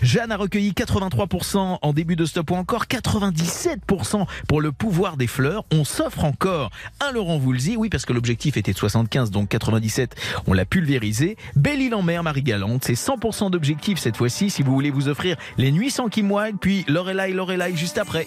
[0.01, 5.28] Jeanne a recueilli 83% en début de stop ou encore 97% pour le pouvoir des
[5.28, 5.64] fleurs.
[5.72, 10.16] On s'offre encore un Laurent Voulzy, oui parce que l'objectif était de 75 donc 97,
[10.47, 11.38] on l'a pulvérisé.
[11.55, 15.09] Belle île en mer, Marie Galante, c'est 100% d'objectif cette fois-ci si vous voulez vous
[15.09, 18.26] offrir les nuits sans Kim Wilde, puis Lorelai Lorelai juste après.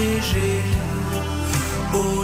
[0.00, 0.62] Léger,
[1.94, 2.19] au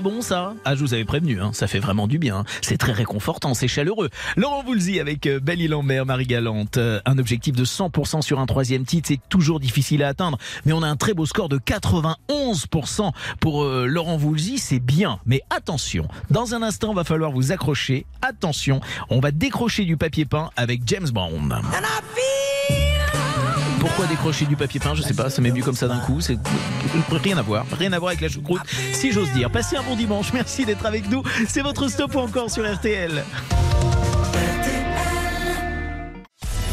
[0.00, 0.54] pas bon ça?
[0.64, 2.44] Ah, je vous avais prévenu, hein, ça fait vraiment du bien.
[2.62, 4.08] C'est très réconfortant, c'est chaleureux.
[4.36, 6.78] Laurent Voulzy avec euh, Belle Île en mer, Marie Galante.
[6.78, 10.38] Euh, un objectif de 100% sur un troisième titre, c'est toujours difficile à atteindre.
[10.64, 15.18] Mais on a un très beau score de 91% pour euh, Laurent Voulzy, c'est bien.
[15.26, 18.06] Mais attention, dans un instant, va falloir vous accrocher.
[18.22, 18.80] Attention,
[19.10, 21.48] on va décrocher du papier peint avec James Bond.
[23.80, 26.20] Pourquoi décrocher du papier peint Je sais pas, ça m'est venu comme ça d'un coup.
[26.20, 26.38] C'est
[27.10, 28.60] rien à voir, rien à voir avec la choucroute,
[28.92, 29.50] si j'ose dire.
[29.50, 30.32] Passez un bon dimanche.
[30.34, 31.22] Merci d'être avec nous.
[31.48, 33.24] C'est votre stop ou encore sur RTL.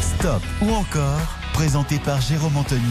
[0.00, 2.82] Stop ou encore, présenté par Jérôme Anthony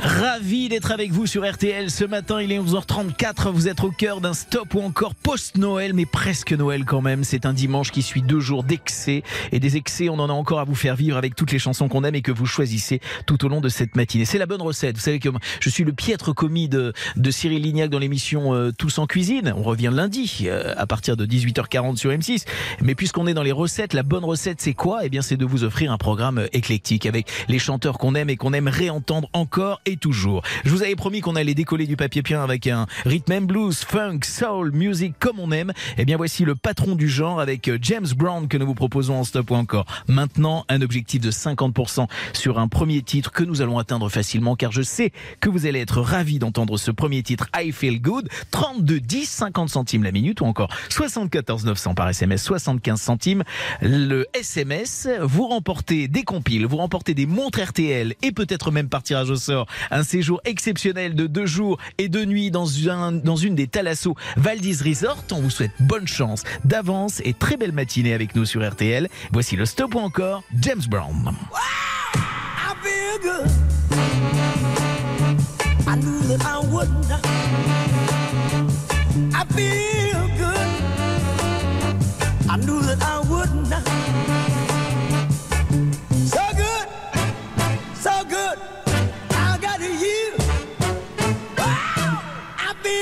[0.00, 1.90] Ravi d'être avec vous sur RTL.
[1.90, 3.50] Ce matin, il est 11h34.
[3.50, 7.24] Vous êtes au cœur d'un stop ou encore post-Noël, mais presque Noël quand même.
[7.24, 9.22] C'est un dimanche qui suit deux jours d'excès.
[9.52, 11.88] Et des excès, on en a encore à vous faire vivre avec toutes les chansons
[11.88, 14.24] qu'on aime et que vous choisissez tout au long de cette matinée.
[14.24, 14.96] C'est la bonne recette.
[14.96, 15.28] Vous savez que
[15.60, 19.52] je suis le piètre commis de, de Cyril Lignac dans l'émission euh, Tous en cuisine.
[19.54, 22.46] On revient lundi euh, à partir de 18h40 sur M6.
[22.80, 25.00] Mais puisqu'on est dans les recettes, la bonne recette, c'est quoi?
[25.04, 28.36] Eh bien, c'est de vous offrir un programme éclectique avec les chanteurs qu'on aime et
[28.36, 30.42] qu'on aime réentendre encore et toujours.
[30.64, 33.84] Je vous avais promis qu'on allait décoller du papier peint avec un rhythm and blues,
[33.84, 35.72] funk, soul, music comme on aime.
[35.96, 39.14] Eh bien voici le patron du genre avec euh, James Brown que nous vous proposons
[39.14, 39.86] en stop ou encore.
[40.06, 44.72] Maintenant, un objectif de 50% sur un premier titre que nous allons atteindre facilement car
[44.72, 48.28] je sais que vous allez être ravis d'entendre ce premier titre I Feel Good.
[48.50, 53.44] 32 10 50 centimes la minute ou encore 74 900 par SMS 75 centimes
[53.80, 55.08] le SMS.
[55.22, 59.36] Vous remportez des compiles, vous remportez des montres RTL et peut-être même par tirage au
[59.36, 63.66] sort un séjour exceptionnel de deux jours et deux nuits dans, un, dans une des
[63.66, 65.24] Thalasso Valdis Resort.
[65.32, 69.08] On vous souhaite bonne chance d'avance et très belle matinée avec nous sur RTL.
[69.32, 71.32] Voici le stop ou encore James Brown.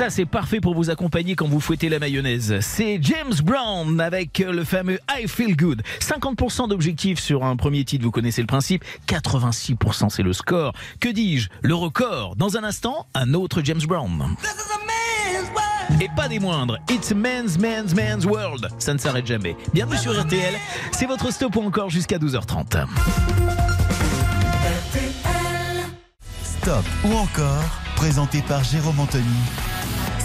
[0.00, 2.56] Ça, c'est parfait pour vous accompagner quand vous fouettez la mayonnaise.
[2.62, 5.82] C'est James Brown avec le fameux I Feel Good.
[6.00, 8.82] 50% d'objectifs sur un premier titre, vous connaissez le principe.
[9.06, 10.72] 86% c'est le score.
[11.00, 11.50] Que dis-je?
[11.60, 12.34] Le record.
[12.36, 14.24] Dans un instant, un autre James Brown.
[16.00, 18.68] Et pas des moindres, It's Man's Man's Man's World.
[18.78, 19.54] Ça ne s'arrête jamais.
[19.74, 20.54] Bienvenue sur RTL.
[20.92, 22.86] C'est votre stop ou encore jusqu'à 12h30.
[26.42, 27.64] Stop ou encore,
[27.96, 29.26] présenté par Jérôme Anthony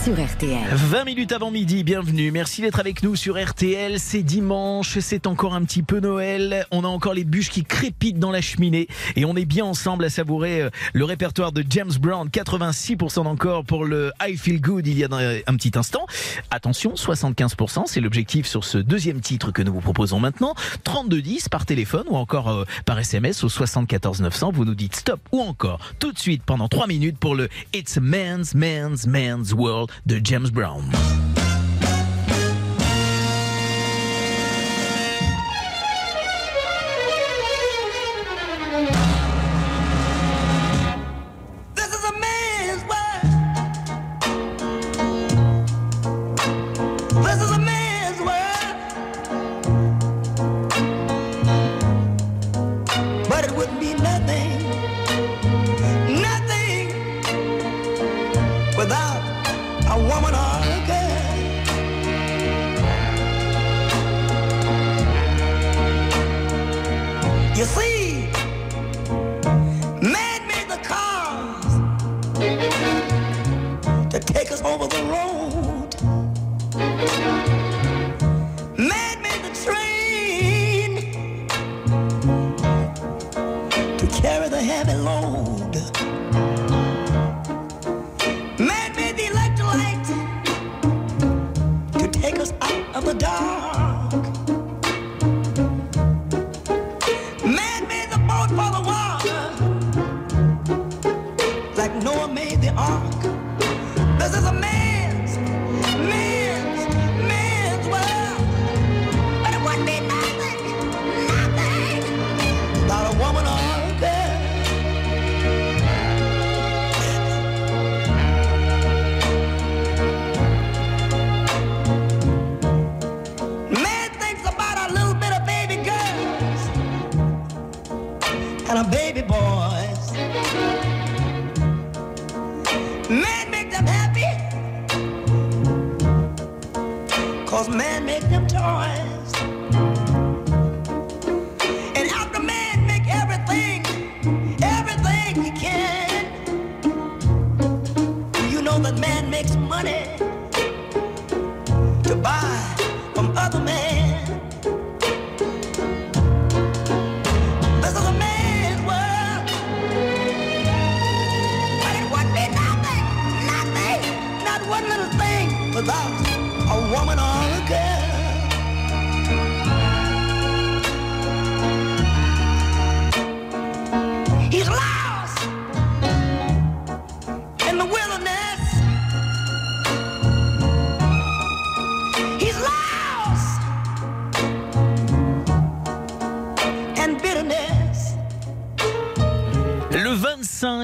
[0.06, 0.68] sur RTL.
[0.72, 2.30] 20 minutes avant midi, bienvenue.
[2.30, 4.00] Merci d'être avec nous sur RTL.
[4.00, 6.68] C'est dimanche, c'est encore un petit peu Noël.
[6.70, 10.06] On a encore les bûches qui crépitent dans la cheminée et on est bien ensemble
[10.06, 12.28] à savourer euh, le répertoire de James Brown.
[12.28, 16.06] 86% d'encore pour le I Feel Good il y a un petit instant.
[16.52, 20.54] Attention, 75%, c'est l'objectif sur ce deuxième titre que nous vous proposons maintenant.
[20.84, 24.52] 3210 par téléphone ou encore euh, par SMS au 74 900.
[24.54, 27.98] Vous nous dites stop ou encore tout de suite pendant 3 minutes pour le It's
[27.98, 30.84] Man's Man's Man's World de James Brown.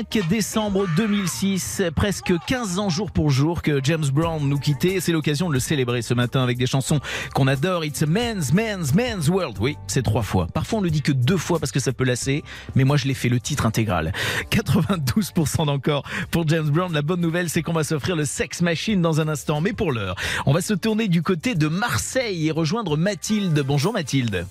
[0.01, 4.99] 25 décembre 2006, presque 15 ans jour pour jour que James Brown nous quittait.
[4.99, 6.99] C'est l'occasion de le célébrer ce matin avec des chansons
[7.35, 7.83] qu'on adore.
[7.85, 9.57] It's a man's, man's, man's world.
[9.59, 10.47] Oui, c'est trois fois.
[10.53, 13.05] Parfois on le dit que deux fois parce que ça peut lasser, mais moi je
[13.05, 14.11] l'ai fait le titre intégral.
[14.49, 16.91] 92% d'encore pour James Brown.
[16.91, 19.61] La bonne nouvelle, c'est qu'on va s'offrir le Sex Machine dans un instant.
[19.61, 20.15] Mais pour l'heure,
[20.47, 23.63] on va se tourner du côté de Marseille et rejoindre Mathilde.
[23.67, 24.47] Bonjour Mathilde.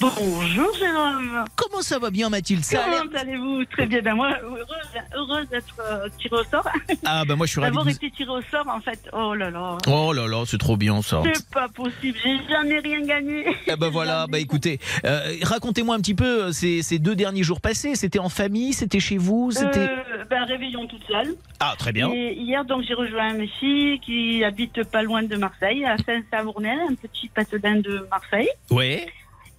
[0.00, 1.44] Bonjour Jérôme.
[1.54, 2.64] Comment ça va bien Mathilde?
[2.64, 3.64] Ça Comment allez-vous?
[3.66, 4.00] Très bien.
[4.02, 4.66] Ben moi, heureuse,
[5.14, 6.68] heureuse d'être euh, tirée au sort.
[7.04, 7.70] Ah bah moi je suis ravi.
[7.70, 8.98] D'avoir vous- été tirée au sort, en fait.
[9.12, 9.78] Oh là là.
[9.86, 11.22] Oh là là, c'est trop bien ça.
[11.32, 12.18] C'est pas possible.
[12.24, 13.46] J'ai jamais rien gagné.
[13.68, 17.44] Eh ben voilà, bah écoutez, euh, racontez-moi un petit peu euh, ces, ces deux derniers
[17.44, 17.94] jours passés.
[17.94, 19.88] C'était en famille, c'était chez vous, c'était.
[19.88, 21.34] Euh, ben, réveillon toute seule.
[21.60, 22.10] Ah très bien.
[22.12, 26.78] Et hier, donc, j'ai rejoint une fille qui habite pas loin de Marseille, à Saint-Savournel,
[26.90, 28.48] un petit patelin de Marseille.
[28.70, 29.06] Ouais.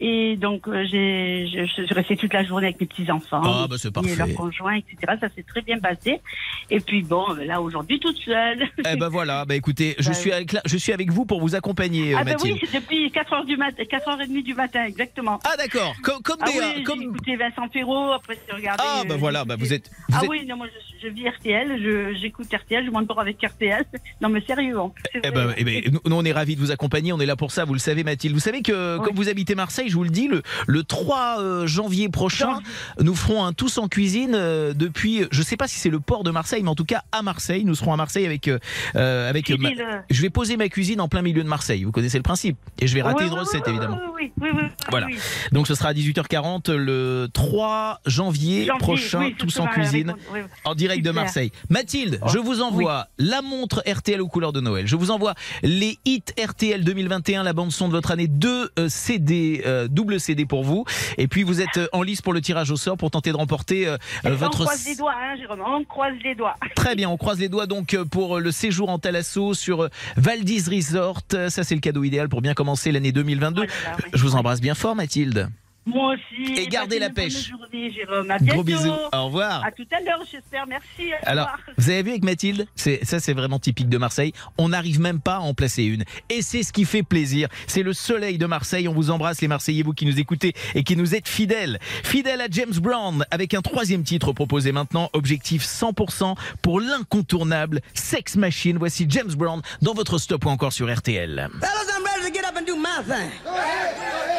[0.01, 3.41] Et donc, euh, j'ai, je, je suis restée toute la journée avec mes petits-enfants.
[3.43, 4.15] Ah, bah, c'est Et parfait.
[4.15, 5.15] leurs conjoints, etc.
[5.19, 6.21] Ça s'est très bien passé.
[6.69, 8.67] Et puis, bon, là, aujourd'hui, toute seule.
[8.91, 11.41] Eh ben voilà, bah écoutez, je Bah, suis avec, la- je suis avec vous pour
[11.41, 12.57] vous accompagner, euh, Ah ben Mathilde.
[12.61, 15.39] oui, c'est depuis 4h du matin, 4h30 du matin, exactement.
[15.45, 18.83] Ah d'accord, comme, comme ah oui, comme- j'ai écouté Vincent Ferro, après j'ai regardé...
[18.85, 19.89] Ah bah euh, voilà, bah vous êtes.
[20.09, 23.19] vous Ah êtes- oui, non, moi je, je vis RTL, je- j'écoute RTL, je m'endors
[23.19, 23.83] avec RTL.
[24.21, 24.91] Non mais sérieux, hein.
[25.11, 25.31] C'est Eh vrai.
[25.31, 27.51] ben, eh ben, nous, nous, on est ravis de vous accompagner, on est là pour
[27.51, 28.33] ça, vous le savez Mathilde.
[28.33, 31.67] Vous savez que comme vous habitez Marseille, je vous le dis, le, le 3 euh,
[31.67, 32.59] janvier prochain,
[32.99, 36.23] nous ferons un tous en cuisine euh, depuis, je sais pas si c'est le port
[36.23, 37.63] de Marseille, mais en tout cas à Marseille.
[37.65, 39.69] Nous serons à Marseille avec, euh, avec ma-
[40.09, 41.83] je vais poser ma cuisine en plein milieu de Marseille.
[41.83, 42.57] Vous connaissez le principe.
[42.79, 43.99] Et je vais rater une recette ouais, évidemment.
[44.15, 44.59] Oui, oui, oui.
[44.63, 45.07] oui, Voilà.
[45.07, 45.17] oui.
[45.51, 50.39] Donc ce sera à 18h40 le 3 janvier, Janvier, prochain, oui, tous en cuisine, oui,
[50.41, 50.47] oui.
[50.65, 51.09] en direct de.
[51.11, 51.51] Marseille.
[51.69, 54.85] Mathilde, je vous envoie la montre RTL aux couleurs de Noël.
[54.87, 55.33] Je vous envoie
[55.63, 60.45] les hits RTL 2021, la bande son de votre année, deux CD, euh, double CD
[60.45, 60.85] pour vous.
[61.17, 63.37] Et puis vous êtes euh, en lice pour le tirage au sort pour tenter de
[63.37, 66.55] remporter euh, euh, On votre croise les doigts, hein, Jérôme, on croise les doigts.
[66.75, 69.83] Très bien, on croise les doigts donc euh, pour euh, le séjour en Thalasso sur
[69.83, 71.21] euh, Valdis Resort.
[71.33, 73.65] Euh, Ça, c'est le cadeau idéal pour bien commencer l'année 2022.
[74.13, 75.49] Je vous embrasse bien fort, Mathilde.
[75.89, 76.53] Moi aussi.
[76.53, 77.49] Et gardez la pêche.
[77.49, 78.29] journée, Jérôme.
[78.31, 78.83] À Gros bientôt.
[78.83, 78.97] bisous.
[79.13, 79.63] Au revoir.
[79.65, 80.65] À tout à l'heure, j'espère.
[80.67, 81.11] Merci.
[81.13, 81.59] au Alors, revoir.
[81.77, 84.33] vous avez vu avec Mathilde, c'est ça c'est vraiment typique de Marseille.
[84.57, 87.47] On n'arrive même pas à en placer une, et c'est ce qui fait plaisir.
[87.67, 88.87] C'est le soleil de Marseille.
[88.87, 92.41] On vous embrasse les Marseillais, vous qui nous écoutez et qui nous êtes fidèles, fidèles
[92.41, 95.09] à James Brown, avec un troisième titre proposé maintenant.
[95.13, 98.77] Objectif 100% pour l'incontournable Sex Machine.
[98.77, 101.49] Voici James Brown dans votre stop ou encore sur RTL.
[101.59, 104.38] Fellas, I'm ready to get up and do my thing.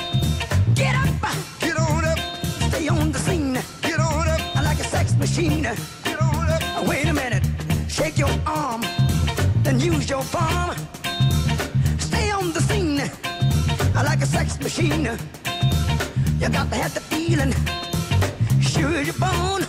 [5.31, 5.65] Machine.
[6.85, 7.43] Wait a minute.
[7.87, 8.81] Shake your arm.
[9.63, 10.75] Then use your palm.
[11.99, 12.97] Stay on the scene.
[13.95, 15.05] Like like a sex machine.
[16.39, 17.53] You got to have the feeling,
[18.61, 19.63] sure as you're born.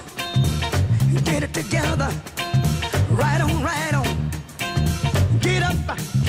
[1.25, 2.11] Get it together,
[3.11, 4.09] right on, right on.
[5.41, 6.22] Get up,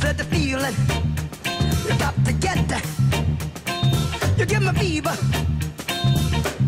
[0.00, 0.74] said the feeling,
[1.84, 2.58] you got to get.
[4.38, 5.14] You give me fever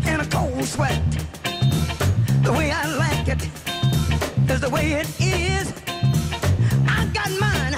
[0.05, 1.01] and a cold sweat.
[2.43, 3.41] The way I like it
[4.51, 5.73] is the way it is.
[6.87, 7.75] I got mine.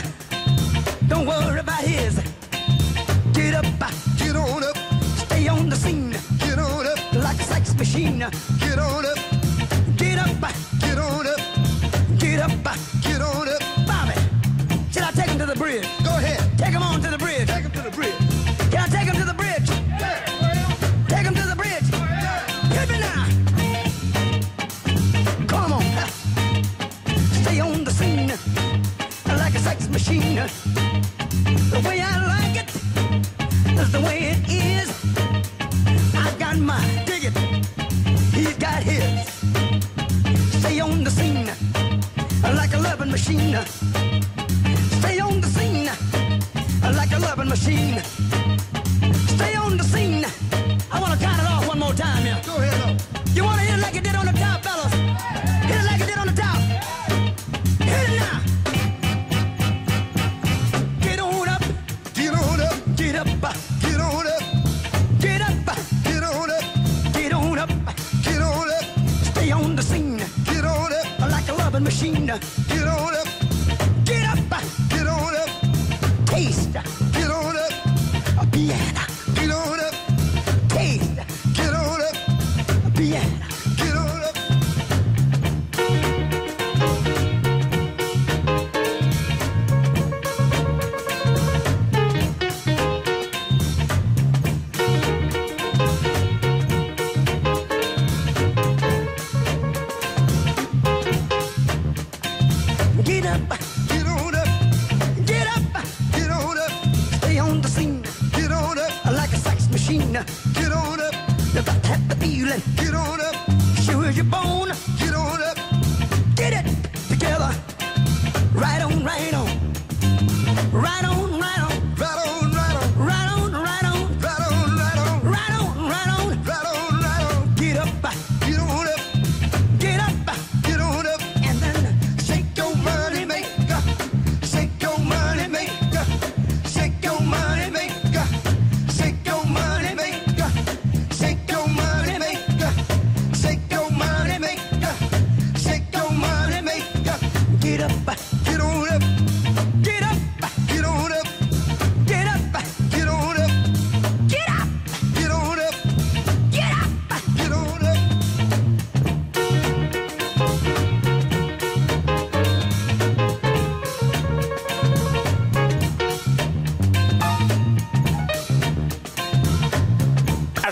[1.08, 2.16] Don't worry about his.
[3.32, 3.66] Get up,
[4.18, 4.78] get on up,
[5.24, 6.12] stay on the scene.
[6.40, 8.20] Get on up, like a sex machine.
[8.60, 9.20] Get on up,
[9.96, 10.42] get up,
[10.82, 11.40] get on up,
[12.20, 12.95] get up,
[29.76, 30.36] sex machine.
[31.72, 32.70] The way I like it
[33.80, 34.90] is the way it is.
[36.16, 37.38] I got mine, dig it.
[38.34, 39.28] He's got his.
[40.60, 41.50] Stay on the scene
[42.42, 43.58] like a loving machine.
[45.00, 45.90] Stay on the scene
[47.00, 48.00] like a loving machine.
[49.36, 50.26] Stay on the scene.
[50.92, 52.40] I want to count it off one more time here.
[52.46, 53.02] Go ahead.
[53.34, 54.85] You want to hit it like you did on the top, fellas?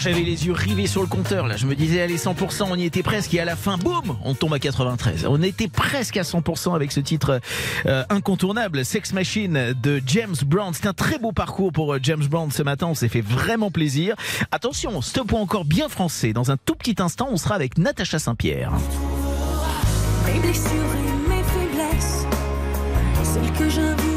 [0.04, 1.56] J'avais les yeux rivés sur le compteur là.
[1.56, 4.34] Je me disais allez 100%, on y était presque et à la fin, boum, on
[4.34, 5.26] tombe à 93.
[5.30, 7.40] On était presque à 100% avec ce titre
[7.86, 10.74] euh, incontournable, Sex Machine de James Brown.
[10.74, 12.88] C'est un très beau parcours pour euh, James Brown ce matin.
[12.88, 14.16] On s'est fait vraiment plaisir.
[14.52, 16.34] Attention, stop ou encore bien français.
[16.34, 18.74] Dans un tout petit instant, on sera avec Natacha Saint-Pierre.
[20.26, 20.70] Mes blessures
[21.30, 22.26] mes faiblesses,
[23.24, 24.13] celles que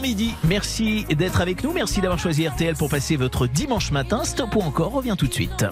[0.00, 0.34] midi.
[0.44, 1.72] Merci d'être avec nous.
[1.72, 4.24] Merci d'avoir choisi RTL pour passer votre dimanche matin.
[4.24, 5.64] Stop ou encore revient tout de suite.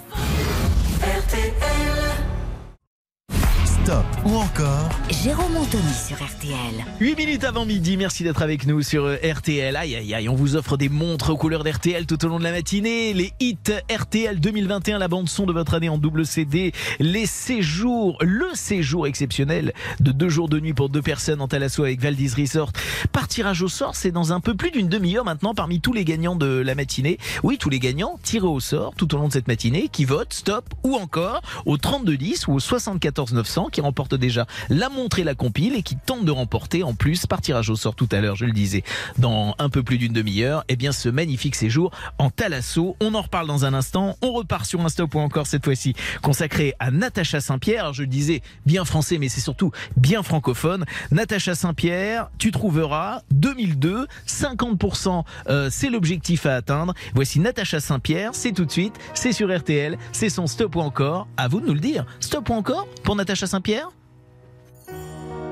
[4.28, 6.84] Ou encore Jérôme Anthony sur RTL.
[7.00, 9.74] 8 minutes avant midi, merci d'être avec nous sur euh, RTL.
[9.74, 12.44] Aïe aïe aïe, on vous offre des montres aux couleurs d'RTL tout au long de
[12.44, 13.14] la matinée.
[13.14, 13.56] Les hits
[13.90, 16.72] RTL 2021, la bande son de votre année en double CD.
[16.98, 21.82] Les séjours, le séjour exceptionnel de deux jours de nuit pour deux personnes en Thalasso
[21.82, 22.72] avec Valdis Resort.
[23.12, 26.04] Par tirage au sort, c'est dans un peu plus d'une demi-heure maintenant parmi tous les
[26.04, 27.18] gagnants de la matinée.
[27.42, 30.34] Oui, tous les gagnants tirés au sort tout au long de cette matinée qui votent
[30.34, 35.18] stop ou encore au 3210 ou au 74 900 qui qui remportent déjà la montre
[35.18, 38.08] et la compile et qui tentent de remporter en plus par tirage au sort tout
[38.12, 38.82] à l'heure, je le disais,
[39.18, 42.96] dans un peu plus d'une demi-heure, eh bien ce magnifique séjour en Thalasso.
[43.00, 44.16] On en reparle dans un instant.
[44.22, 47.92] On repart sur un stop ou encore cette fois-ci consacré à Natacha Saint-Pierre.
[47.92, 50.84] Je le disais, bien français, mais c'est surtout bien francophone.
[51.10, 56.94] Natacha Saint-Pierre, tu trouveras 2002, 50%, euh, c'est l'objectif à atteindre.
[57.14, 61.26] Voici Natacha Saint-Pierre, c'est tout de suite, c'est sur RTL, c'est son stop ou encore.
[61.36, 62.04] À vous de nous le dire.
[62.20, 63.90] Stop ou encore pour Natacha Saint-Pierre?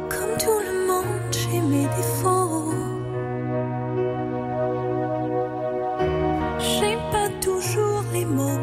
[0.09, 2.73] Comme tout le monde, j'ai mes défauts.
[6.59, 8.59] J'ai pas toujours les mots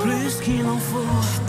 [0.00, 1.41] plus qu'il en faut.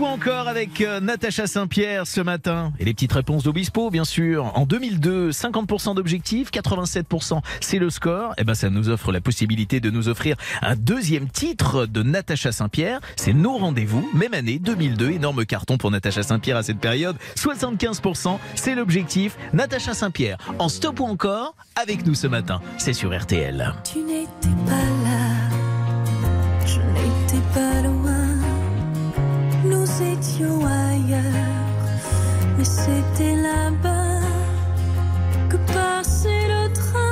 [0.00, 2.72] Ou encore avec euh, Natacha Saint-Pierre ce matin.
[2.78, 4.52] Et les petites réponses d'Obispo, bien sûr.
[4.56, 8.34] En 2002, 50% d'objectifs, 87% c'est le score.
[8.38, 12.52] Et ben, ça nous offre la possibilité de nous offrir un deuxième titre de Natacha
[12.52, 13.00] Saint-Pierre.
[13.16, 15.10] C'est nos rendez-vous, même année 2002.
[15.10, 17.16] Énorme carton pour Natacha Saint-Pierre à cette période.
[17.36, 19.36] 75%, c'est l'objectif.
[19.52, 22.60] Natacha Saint-Pierre en stop ou encore avec nous ce matin.
[22.78, 23.74] C'est sur RTL.
[23.84, 24.93] Tu n'étais pas
[30.42, 31.22] ailleurs,
[32.56, 34.20] mais c'était là-bas
[35.48, 37.03] que passait le train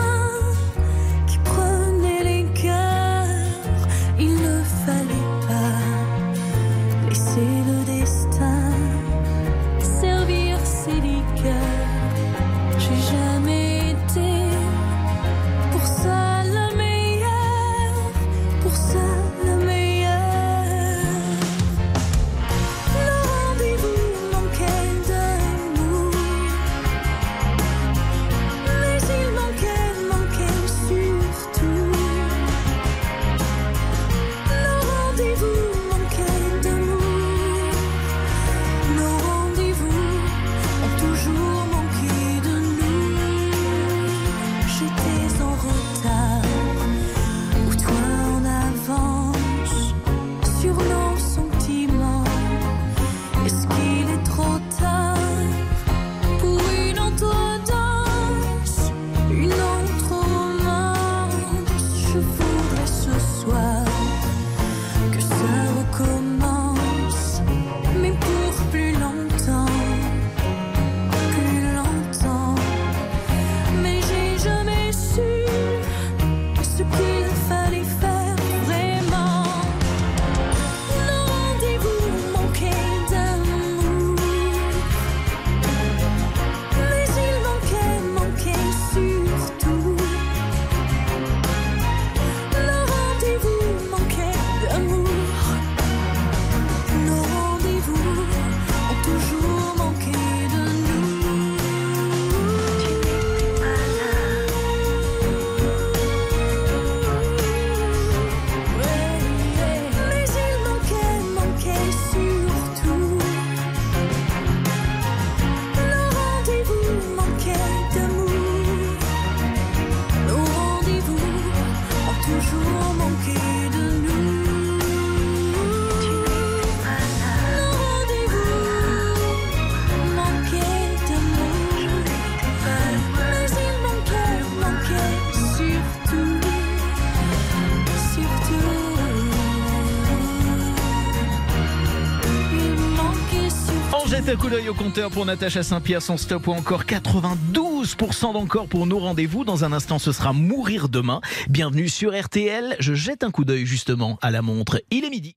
[144.73, 149.45] au compteur pour Natacha Saint-Pierre, son stop ou encore 92% d'encore pour nos rendez-vous.
[149.45, 151.21] Dans un instant, ce sera mourir demain.
[151.51, 152.77] Bienvenue sur RTL.
[152.79, 154.81] Je jette un coup d'œil justement à la montre.
[154.91, 155.37] Il est midi.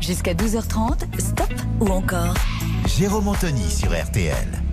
[0.00, 2.34] Jusqu'à 12h30, stop ou encore?
[2.86, 4.63] Jérôme Anthony sur RTL.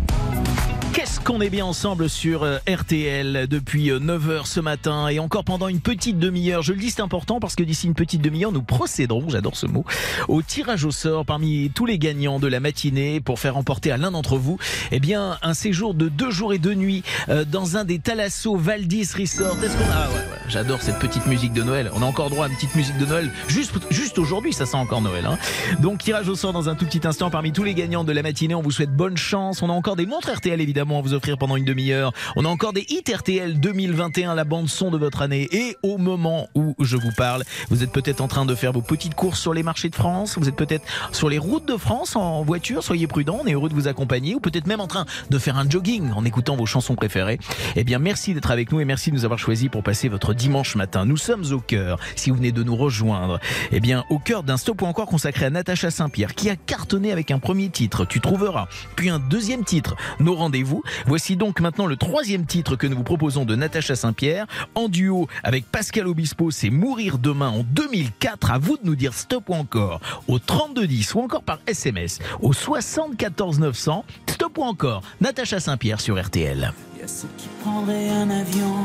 [0.94, 5.70] Qu'est-ce qu'on est bien ensemble sur euh, RTL depuis 9h ce matin et encore pendant
[5.70, 6.64] une petite demi-heure?
[6.64, 9.68] Je le dis, c'est important parce que d'ici une petite demi-heure, nous procéderons, j'adore ce
[9.68, 9.86] mot,
[10.28, 13.96] au tirage au sort parmi tous les gagnants de la matinée pour faire emporter à
[13.96, 14.58] l'un d'entre vous,
[14.92, 18.58] eh bien, un séjour de deux jours et deux nuits euh, dans un des Thalasso
[18.58, 19.64] Valdis Resort.
[19.64, 19.86] Est-ce qu'on.
[19.94, 21.90] Ah ouais, ouais, j'adore cette petite musique de Noël.
[21.94, 24.78] On a encore droit à une petite musique de Noël juste, juste aujourd'hui, ça sent
[24.78, 25.26] encore Noël.
[25.26, 25.38] Hein.
[25.80, 28.24] Donc, tirage au sort dans un tout petit instant parmi tous les gagnants de la
[28.24, 28.56] matinée.
[28.56, 29.62] On vous souhaite bonne chance.
[29.62, 32.12] On a encore des montres RTL évidemment à vous offrir pendant une demi-heure.
[32.36, 35.48] On a encore des hits RTL 2021, la bande son de votre année.
[35.52, 38.82] Et au moment où je vous parle, vous êtes peut-être en train de faire vos
[38.82, 40.38] petites courses sur les marchés de France.
[40.38, 42.84] Vous êtes peut-être sur les routes de France en voiture.
[42.84, 43.40] Soyez prudents.
[43.42, 44.36] On est heureux de vous accompagner.
[44.36, 47.40] Ou peut-être même en train de faire un jogging en écoutant vos chansons préférées.
[47.76, 50.34] Eh bien, merci d'être avec nous et merci de nous avoir choisis pour passer votre
[50.34, 51.06] dimanche matin.
[51.06, 53.40] Nous sommes au cœur, si vous venez de nous rejoindre,
[53.72, 57.12] eh bien, au cœur d'un stop ou encore consacré à Natacha Saint-Pierre qui a cartonné
[57.12, 60.71] avec un premier titre, Tu trouveras, puis un deuxième titre, Nos rendez-vous.
[61.06, 65.28] Voici donc maintenant le troisième titre que nous vous proposons de Natacha Saint-Pierre en duo
[65.44, 68.52] avec Pascal Obispo, c'est Mourir demain en 2004.
[68.52, 72.54] À vous de nous dire stop ou encore au 3210 ou encore par SMS au
[72.54, 74.06] 74 900.
[74.28, 76.74] Stop ou encore Natacha Saint-Pierre sur RTL.
[77.02, 78.76] Il ceux qui prendraient un avion,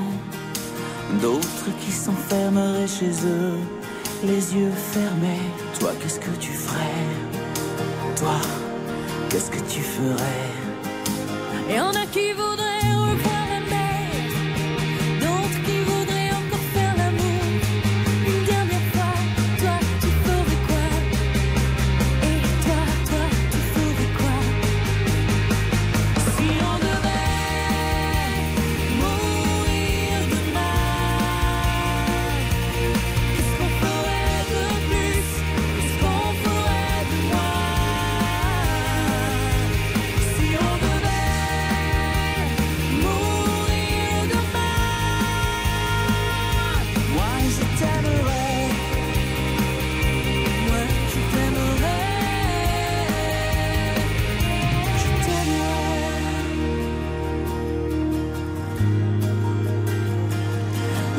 [1.21, 3.59] d'autres qui s'enfermeraient chez eux,
[4.25, 5.51] les yeux fermés.
[5.79, 6.79] Toi, qu'est-ce que tu ferais?
[8.17, 8.41] Toi,
[9.29, 10.66] qu'est-ce que tu ferais?
[11.69, 12.96] Et on a qui voudraient revoir la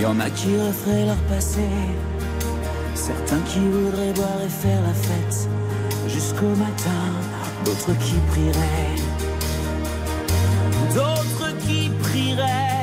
[0.08, 1.68] en a qui referaient leur passé,
[2.96, 5.50] certains qui voudraient boire et faire la fête
[6.08, 7.04] jusqu'au matin,
[7.66, 8.96] d'autres qui prieraient,
[10.96, 12.78] d'autres qui prieraient.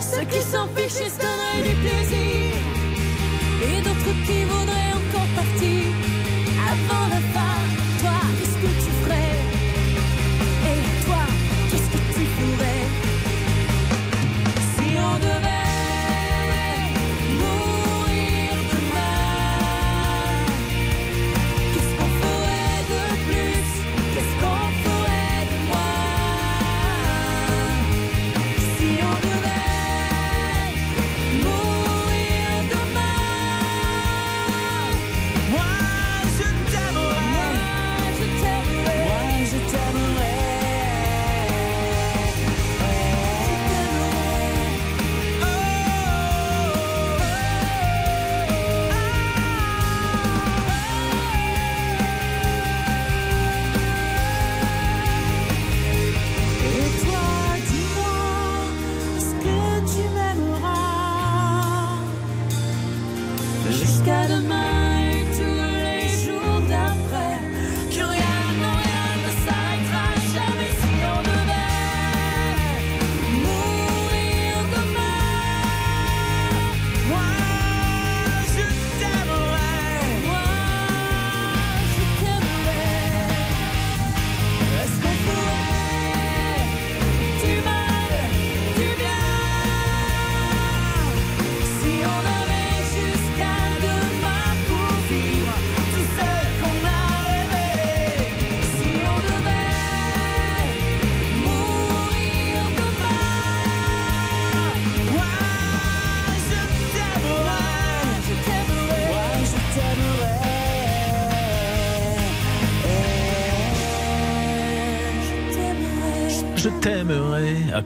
[0.00, 2.54] Ceux qui s'en fichent et se du plaisir.
[3.68, 4.81] Et d'autres qui voudraient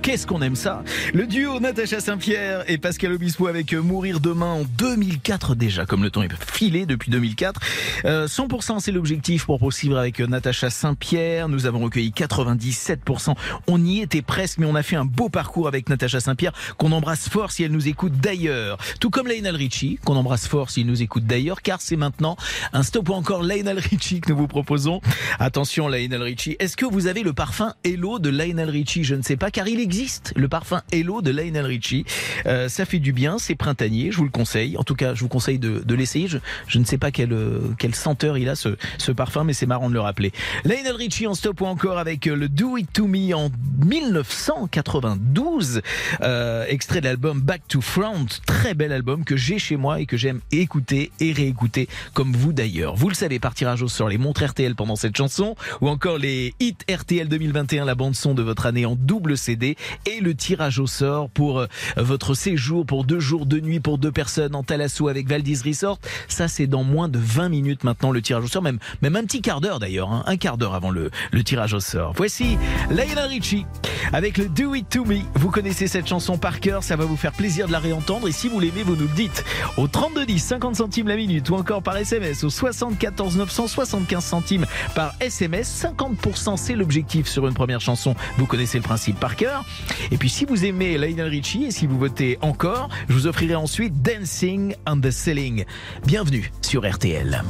[0.07, 0.85] Qu'est-ce qu'on aime ça?
[1.15, 6.05] Le duo Natacha Saint-Pierre et Pascal Obispo avec euh, Mourir demain en 2004 déjà, comme
[6.05, 7.61] le temps est filé depuis 2004.
[8.05, 11.49] Euh, 100% c'est l'objectif pour poursuivre avec euh, Natacha Saint-Pierre.
[11.49, 13.35] Nous avons recueilli 97%.
[13.67, 16.93] On y était presque, mais on a fait un beau parcours avec Natacha Saint-Pierre qu'on
[16.93, 18.79] embrasse fort si elle nous écoute d'ailleurs.
[19.01, 22.37] Tout comme Lionel Richie, qu'on embrasse fort s'il nous écoute d'ailleurs, car c'est maintenant
[22.73, 25.01] un stop ou encore Lionel Richie que nous vous proposons.
[25.41, 29.03] Attention Lionel Richie, est-ce que vous avez le parfum Hello de Lionel Richie?
[29.03, 29.96] Je ne sais pas, car il existe
[30.35, 32.05] le parfum Hello de Lionel Richie.
[32.47, 34.77] Euh, ça fait du bien, c'est printanier, je vous le conseille.
[34.77, 36.29] En tout cas, je vous conseille de, de l'essayer.
[36.29, 39.53] Je, je ne sais pas quelle, euh, quelle senteur il a ce, ce parfum, mais
[39.53, 40.33] c'est marrant de le rappeler.
[40.65, 43.51] Lionel Richie en stop ou encore avec euh, le Do It To Me en
[43.85, 45.83] 1992,
[46.23, 50.07] euh, extrait de l'album Back to Front, très bel album que j'ai chez moi et
[50.07, 52.97] que j'aime écouter et réécouter, comme vous d'ailleurs.
[52.97, 56.19] Vous le savez, par tirage au sort les montres RTL pendant cette chanson, ou encore
[56.19, 60.35] les hits RTL 2021, la bande son de votre année en double CD, et le
[60.35, 64.55] tirage au sort pour euh, votre séjour pour deux jours, deux nuits pour deux personnes
[64.55, 65.99] en Thalasso avec Valdis Resort.
[66.29, 69.25] Ça, c'est dans moins de 20 minutes maintenant le tirage au sort, même, même un
[69.25, 72.13] petit quart d'heure d'ailleurs, hein, un quart d'heure avant le, le tirage au sort.
[72.17, 72.59] Voici
[72.91, 73.67] Lionel Richie
[74.13, 75.19] avec le Do It To Me.
[75.35, 78.33] Vous connaissez cette chanson par cœur, ça va vous faire plaisir de la réentendre et
[78.33, 79.45] si vous l'aimez, vous nous le dites
[79.77, 85.15] au 3210, 50 centimes la minute ou encore par SMS au 74 975 centimes par
[85.21, 85.87] SMS.
[85.87, 88.15] 50% c'est l'objectif sur une première chanson.
[88.39, 89.65] Vous connaissez le principe par cœur.
[90.11, 93.55] Et puis si vous aimez Lionel Richie et si vous votez encore, je vous offrirai
[93.55, 95.65] ensuite Dancing on the Ceiling.
[96.07, 97.43] Bienvenue sur RTL.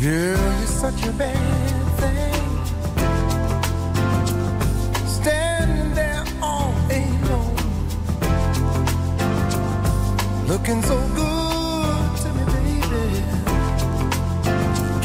[0.00, 1.32] Girl, you're such a bad
[1.96, 2.34] thing.
[5.06, 7.56] Standing there all alone.
[10.48, 13.22] Looking so good to me, baby.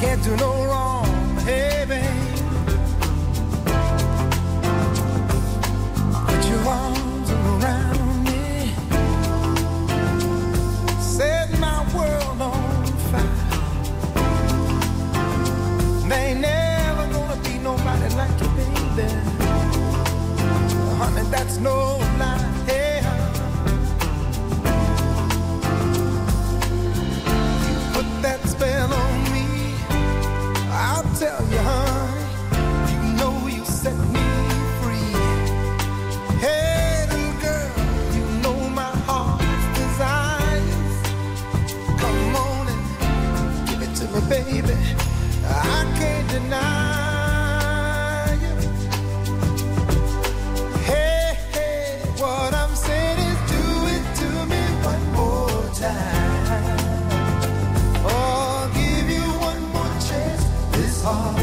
[0.02, 1.08] Can't do no wrong,
[16.12, 19.08] There ain't never gonna be nobody like you, baby.
[21.00, 22.38] Honey, that's no lie.
[22.68, 23.00] Hey,
[27.66, 29.46] you put that spell on me.
[30.70, 31.51] I'll tell you,
[61.14, 61.41] heart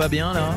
[0.00, 0.56] pas bien là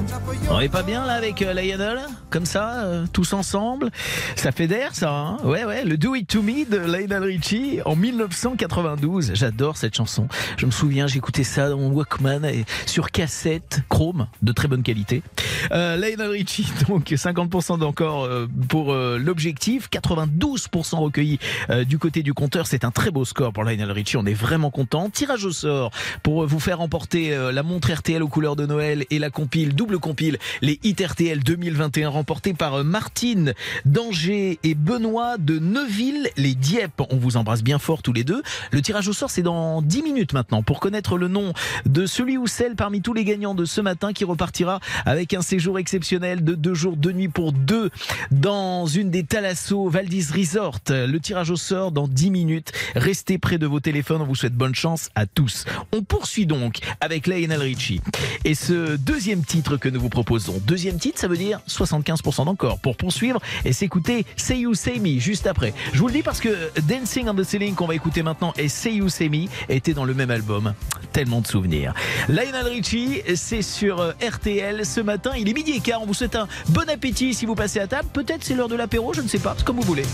[0.51, 1.99] On n'est pas bien là avec euh, Lionel?
[2.29, 3.89] Comme ça, euh, tous ensemble?
[4.37, 5.37] Ça fait d'air ça, hein?
[5.43, 9.33] Ouais, ouais, le Do It To Me de Lionel Richie en 1992.
[9.33, 10.29] J'adore cette chanson.
[10.55, 14.81] Je me souviens, j'écoutais ça dans mon Walkman et sur cassette chrome de très bonne
[14.81, 15.23] qualité.
[15.71, 22.23] Euh, Lionel Richie, donc 50% d'encore euh, pour euh, l'objectif, 92% recueillis euh, du côté
[22.23, 22.67] du compteur.
[22.67, 24.17] C'est un très beau score pour Lionel Richie.
[24.17, 25.09] On est vraiment content.
[25.09, 25.91] Tirage au sort
[26.21, 29.99] pour vous faire emporter la montre RTL aux couleurs de Noël et la compile, double
[29.99, 33.53] compile, les hits RTL 2021 remportés par Martine
[33.85, 37.01] d'Angers et Benoît de Neuville, les Dieppe.
[37.09, 38.41] On vous embrasse bien fort tous les deux.
[38.71, 41.53] Le tirage au sort, c'est dans 10 minutes maintenant pour connaître le nom
[41.85, 45.41] de celui ou celle parmi tous les gagnants de ce matin qui repartira avec un
[45.53, 47.91] séjour exceptionnel de deux jours, deux nuits pour deux
[48.31, 50.79] dans une des Thalasso Valdis Resort.
[50.89, 52.71] Le tirage au sort dans 10 minutes.
[52.95, 54.23] Restez près de vos téléphones.
[54.23, 55.65] On vous souhaite bonne chance à tous.
[55.91, 58.01] On poursuit donc avec Lionel Richie.
[58.45, 62.79] Et ce deuxième titre que nous vous proposons, deuxième titre, ça veut dire 75% d'encore
[62.79, 65.75] pour poursuivre et s'écouter Say You Say Me juste après.
[65.93, 68.69] Je vous le dis parce que Dancing on the Ceiling qu'on va écouter maintenant et
[68.69, 70.73] Say You Say Me étaient dans le même album.
[71.11, 71.93] Tellement de souvenirs.
[72.27, 75.33] Lionel Richie, c'est sur euh, RTL ce matin.
[75.43, 76.01] Il est midi et quart.
[76.01, 78.07] On vous souhaite un bon appétit si vous passez à table.
[78.13, 79.57] Peut-être c'est l'heure de l'apéro, je ne sais pas.
[79.65, 80.05] Comme vous voulez.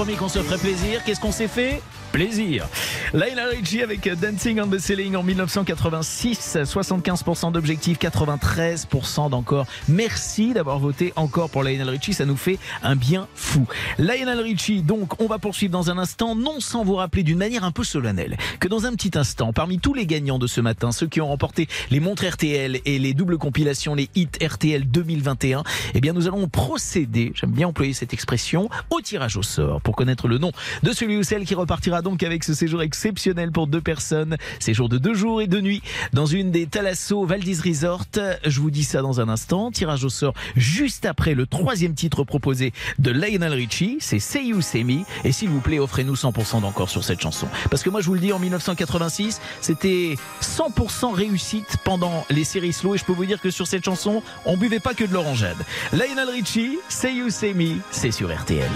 [0.00, 1.04] Promis qu'on se ferait plaisir.
[1.04, 1.82] Qu'est-ce qu'on s'est fait?
[2.10, 2.68] Plaisir.
[3.12, 9.66] Lionel Richie avec Dancing on the Ceiling en 1986, 75% d'objectifs, 93% d'encore.
[9.88, 13.66] Merci d'avoir voté encore pour Lionel Richie, ça nous fait un bien fou.
[13.98, 17.64] Lionel Richie, donc, on va poursuivre dans un instant, non sans vous rappeler d'une manière
[17.64, 20.92] un peu solennelle que dans un petit instant, parmi tous les gagnants de ce matin,
[20.92, 25.62] ceux qui ont remporté les montres RTL et les doubles compilations, les hits RTL 2021,
[25.94, 29.96] eh bien, nous allons procéder, j'aime bien employer cette expression, au tirage au sort pour
[29.96, 33.66] connaître le nom de celui ou celle qui repartira donc avec ce séjour exceptionnel pour
[33.66, 35.82] deux personnes, séjour de deux jours et deux nuits
[36.12, 38.06] dans une des Thalasso Valdis Resort.
[38.44, 39.70] Je vous dis ça dans un instant.
[39.70, 44.60] Tirage au sort juste après le troisième titre proposé de Lionel Richie, c'est Say You
[44.60, 45.04] Say Me.
[45.24, 47.48] Et s'il vous plaît, offrez-nous 100% d'encore sur cette chanson.
[47.70, 52.72] Parce que moi, je vous le dis, en 1986, c'était 100% réussite pendant les séries
[52.72, 52.94] slow.
[52.94, 55.58] Et je peux vous dire que sur cette chanson, on buvait pas que de l'orangeade.
[55.92, 58.70] Lionel Richie, Say You Say Me, c'est sur RTL.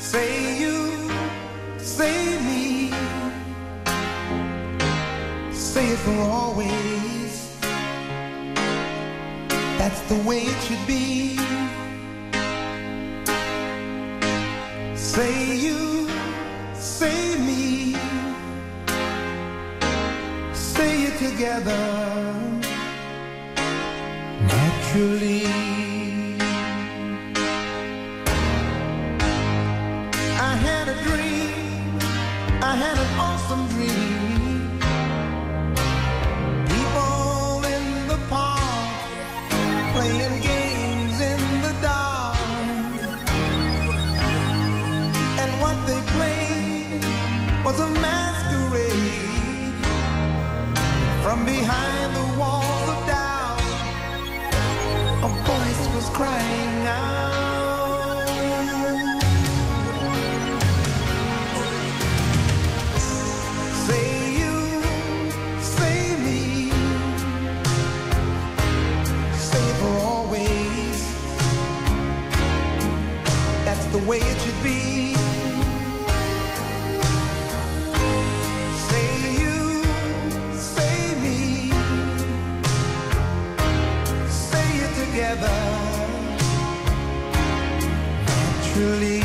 [0.00, 1.10] Say you,
[1.82, 2.92] say me,
[5.92, 7.56] it for always.
[9.78, 11.36] That's the way it should be.
[14.94, 16.08] Say you,
[16.74, 17.96] say me,
[20.52, 22.20] say it together
[24.52, 25.79] naturally.
[51.30, 53.60] From behind the walls of doubt.
[55.22, 58.26] A voice was crying out.
[63.86, 64.06] Say
[64.40, 64.82] you,
[65.76, 66.72] say me,
[69.48, 70.98] say for always.
[73.64, 74.49] That's the way it should
[88.80, 89.19] to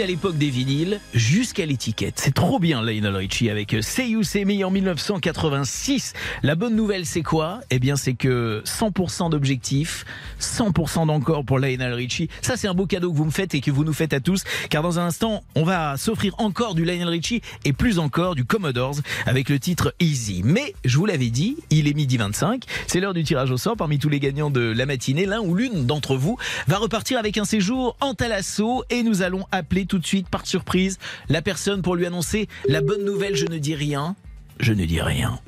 [0.00, 2.14] à l'époque des vinyles, jusqu'à l'étiquette.
[2.16, 6.12] C'est trop bien, Lionel Richie, avec Say You Say en 1986.
[6.42, 7.60] La bonne nouvelle, c'est quoi?
[7.70, 10.04] Eh bien, c'est que 100% d'objectifs,
[10.42, 12.28] 100% d'encore pour Lionel Richie.
[12.40, 14.20] Ça, c'est un beau cadeau que vous me faites et que vous nous faites à
[14.20, 18.34] tous, car dans un instant, on va s'offrir encore du Lionel Richie et plus encore
[18.34, 18.96] du Commodores
[19.26, 20.42] avec le titre Easy.
[20.44, 22.64] Mais, je vous l'avais dit, il est midi 25.
[22.86, 23.76] C'est l'heure du tirage au sort.
[23.76, 26.36] Parmi tous les gagnants de la matinée, l'un ou l'une d'entre vous
[26.66, 30.46] va repartir avec un séjour en Thalasso et nous allons appeler tout de suite par
[30.46, 30.98] surprise
[31.28, 33.34] la personne pour lui annoncer la bonne nouvelle.
[33.36, 34.16] Je ne dis rien.
[34.60, 35.40] Je ne dis rien.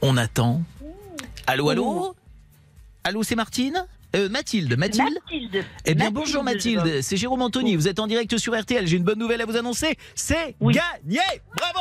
[0.00, 0.62] On attend.
[1.46, 2.14] Allô, allô?
[3.04, 3.86] Allô, c'est Martine?
[4.14, 5.64] Euh, Mathilde, Mathilde Mathilde.
[5.84, 9.02] Eh bien, bonjour Mathilde, c'est Jérôme Anthony, vous êtes en direct sur RTL, j'ai une
[9.02, 11.20] bonne nouvelle à vous annoncer, c'est gagné.
[11.56, 11.80] Bravo.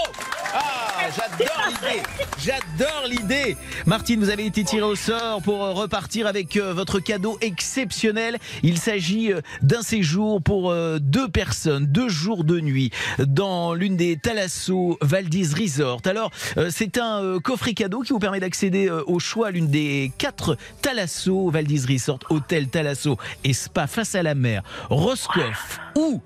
[0.55, 2.03] Ah, j'adore l'idée.
[2.39, 3.57] J'adore l'idée.
[3.85, 8.37] Martine, vous avez été tirée au sort pour euh, repartir avec euh, votre cadeau exceptionnel.
[8.61, 14.17] Il s'agit euh, d'un séjour pour deux personnes, deux jours de nuit, dans l'une des
[14.17, 16.01] Thalasso Valdis Resort.
[16.05, 16.31] Alors,
[16.69, 21.49] c'est un coffret cadeau qui vous permet d'accéder au choix à l'une des quatre Thalasso
[21.49, 26.21] Valdis Resort, hôtel Thalasso et spa face à la mer, Roscoff ou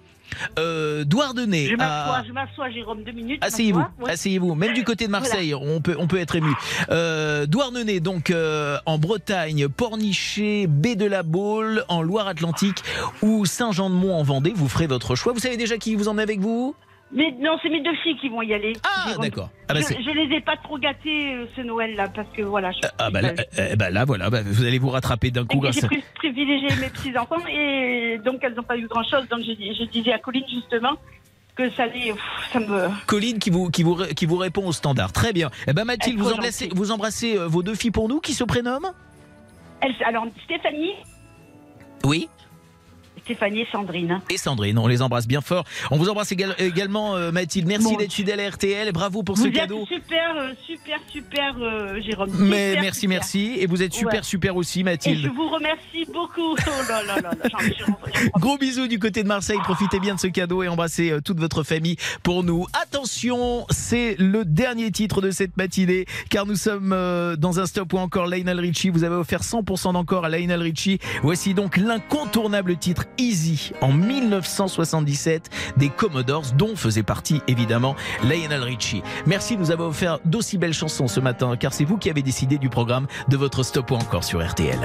[0.60, 1.68] euh, Douarnenez.
[1.68, 3.44] Je m'assois, à- je m'assois, Jérôme, deux minutes.
[3.44, 4.56] Asseyez-vous, asseyez-vous.
[4.56, 6.54] Même du côté de Marseille, on peut on peut être ému.
[6.90, 12.84] Euh, Douarnenez, donc euh, en Bretagne, Pornichet, Baie de la Baule, en Loire-Atlantique
[13.22, 14.54] ou Saint-Jean-de-Mont en Vendée.
[14.56, 15.34] Vous ferez votre choix.
[15.34, 16.76] Vous savez déjà qui vous emmenez avec vous?
[17.14, 18.74] Mais non, c'est mes deux filles qui vont y aller.
[18.84, 19.50] Ah, d'accord.
[19.70, 22.72] Ah, bah, je, je les ai pas trop gâtés euh, ce Noël-là, parce que voilà.
[22.72, 25.62] Je, Ah bah là, euh, bah là voilà, bah, vous allez vous rattraper d'un coup
[25.72, 29.26] J'ai pri- privilégié mes petits-enfants et donc elles n'ont pas eu grand-chose.
[29.30, 30.98] Donc je, dis- je disais à Colline justement
[31.56, 32.12] que ça allait.
[32.12, 32.90] pff, Ça me.
[33.06, 35.14] Colline qui vous, qui, vous, qui vous répond au standard.
[35.14, 35.50] Très bien.
[35.66, 38.92] Eh ben Mathilde, embrassez, vous embrassez euh, vos deux filles pour nous qui se prénomment?
[39.80, 40.92] Elles- alors Stéphanie,
[42.04, 42.28] Oui.
[43.28, 44.22] Stéphanie et Sandrine.
[44.30, 45.66] Et Sandrine, on les embrasse bien fort.
[45.92, 47.68] On vous embrasse égal- également, euh, Mathilde.
[47.68, 48.92] Merci d'être fidèle à RTL.
[48.94, 49.86] Bravo pour Vous ce êtes cadeau.
[49.86, 52.30] super, euh, super, super, euh, Jérôme.
[52.40, 53.10] Mais Super, merci, super.
[53.10, 53.52] merci.
[53.60, 54.24] Et vous êtes super, Ouais.
[54.24, 55.24] super aussi, Et Mathilde.
[55.26, 56.56] je vous remercie beaucoup.
[56.68, 57.32] Oh là là là,
[58.40, 59.58] Gros bisous du côté de Marseille.
[59.64, 62.66] Profitez bien de ce cadeau et embrassez euh, toute votre famille pour nous.
[62.82, 67.92] Attention, c'est le dernier titre de cette matinée car nous sommes euh, dans un stop
[67.94, 68.90] où encore Lionel Richie.
[68.90, 71.00] Vous avez offert 100% d'encore à Lionel Richie.
[71.24, 79.04] Voici donc l'incontournable titre Easy en 1977 des Commodores dont faisait partie évidemment Lionel Richie.
[79.26, 82.22] Merci de nous avoir offert d'aussi belles chansons ce matin car c'est vous qui avez
[82.22, 84.80] décidé du programme de votre stop ou encore sur RTL.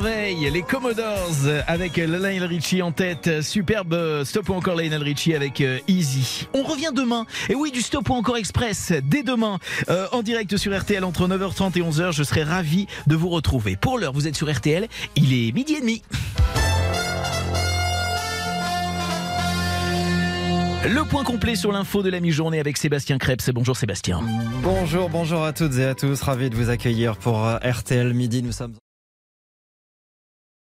[0.00, 3.42] Les Commodores avec Lionel Richie en tête.
[3.42, 6.46] Superbe euh, stop ou encore Lionel Richie avec euh, Easy.
[6.54, 7.26] On revient demain.
[7.48, 9.58] Et oui, du stop ou encore express dès demain
[9.88, 12.12] euh, en direct sur RTL entre 9h30 et 11h.
[12.12, 13.76] Je serai ravi de vous retrouver.
[13.76, 14.86] Pour l'heure, vous êtes sur RTL.
[15.16, 16.02] Il est midi et demi.
[20.88, 23.50] Le point complet sur l'info de la mi-journée avec Sébastien Krebs.
[23.52, 24.20] Bonjour Sébastien.
[24.62, 26.22] Bonjour, bonjour à toutes et à tous.
[26.22, 28.44] Ravi de vous accueillir pour RTL Midi.
[28.44, 28.74] Nous sommes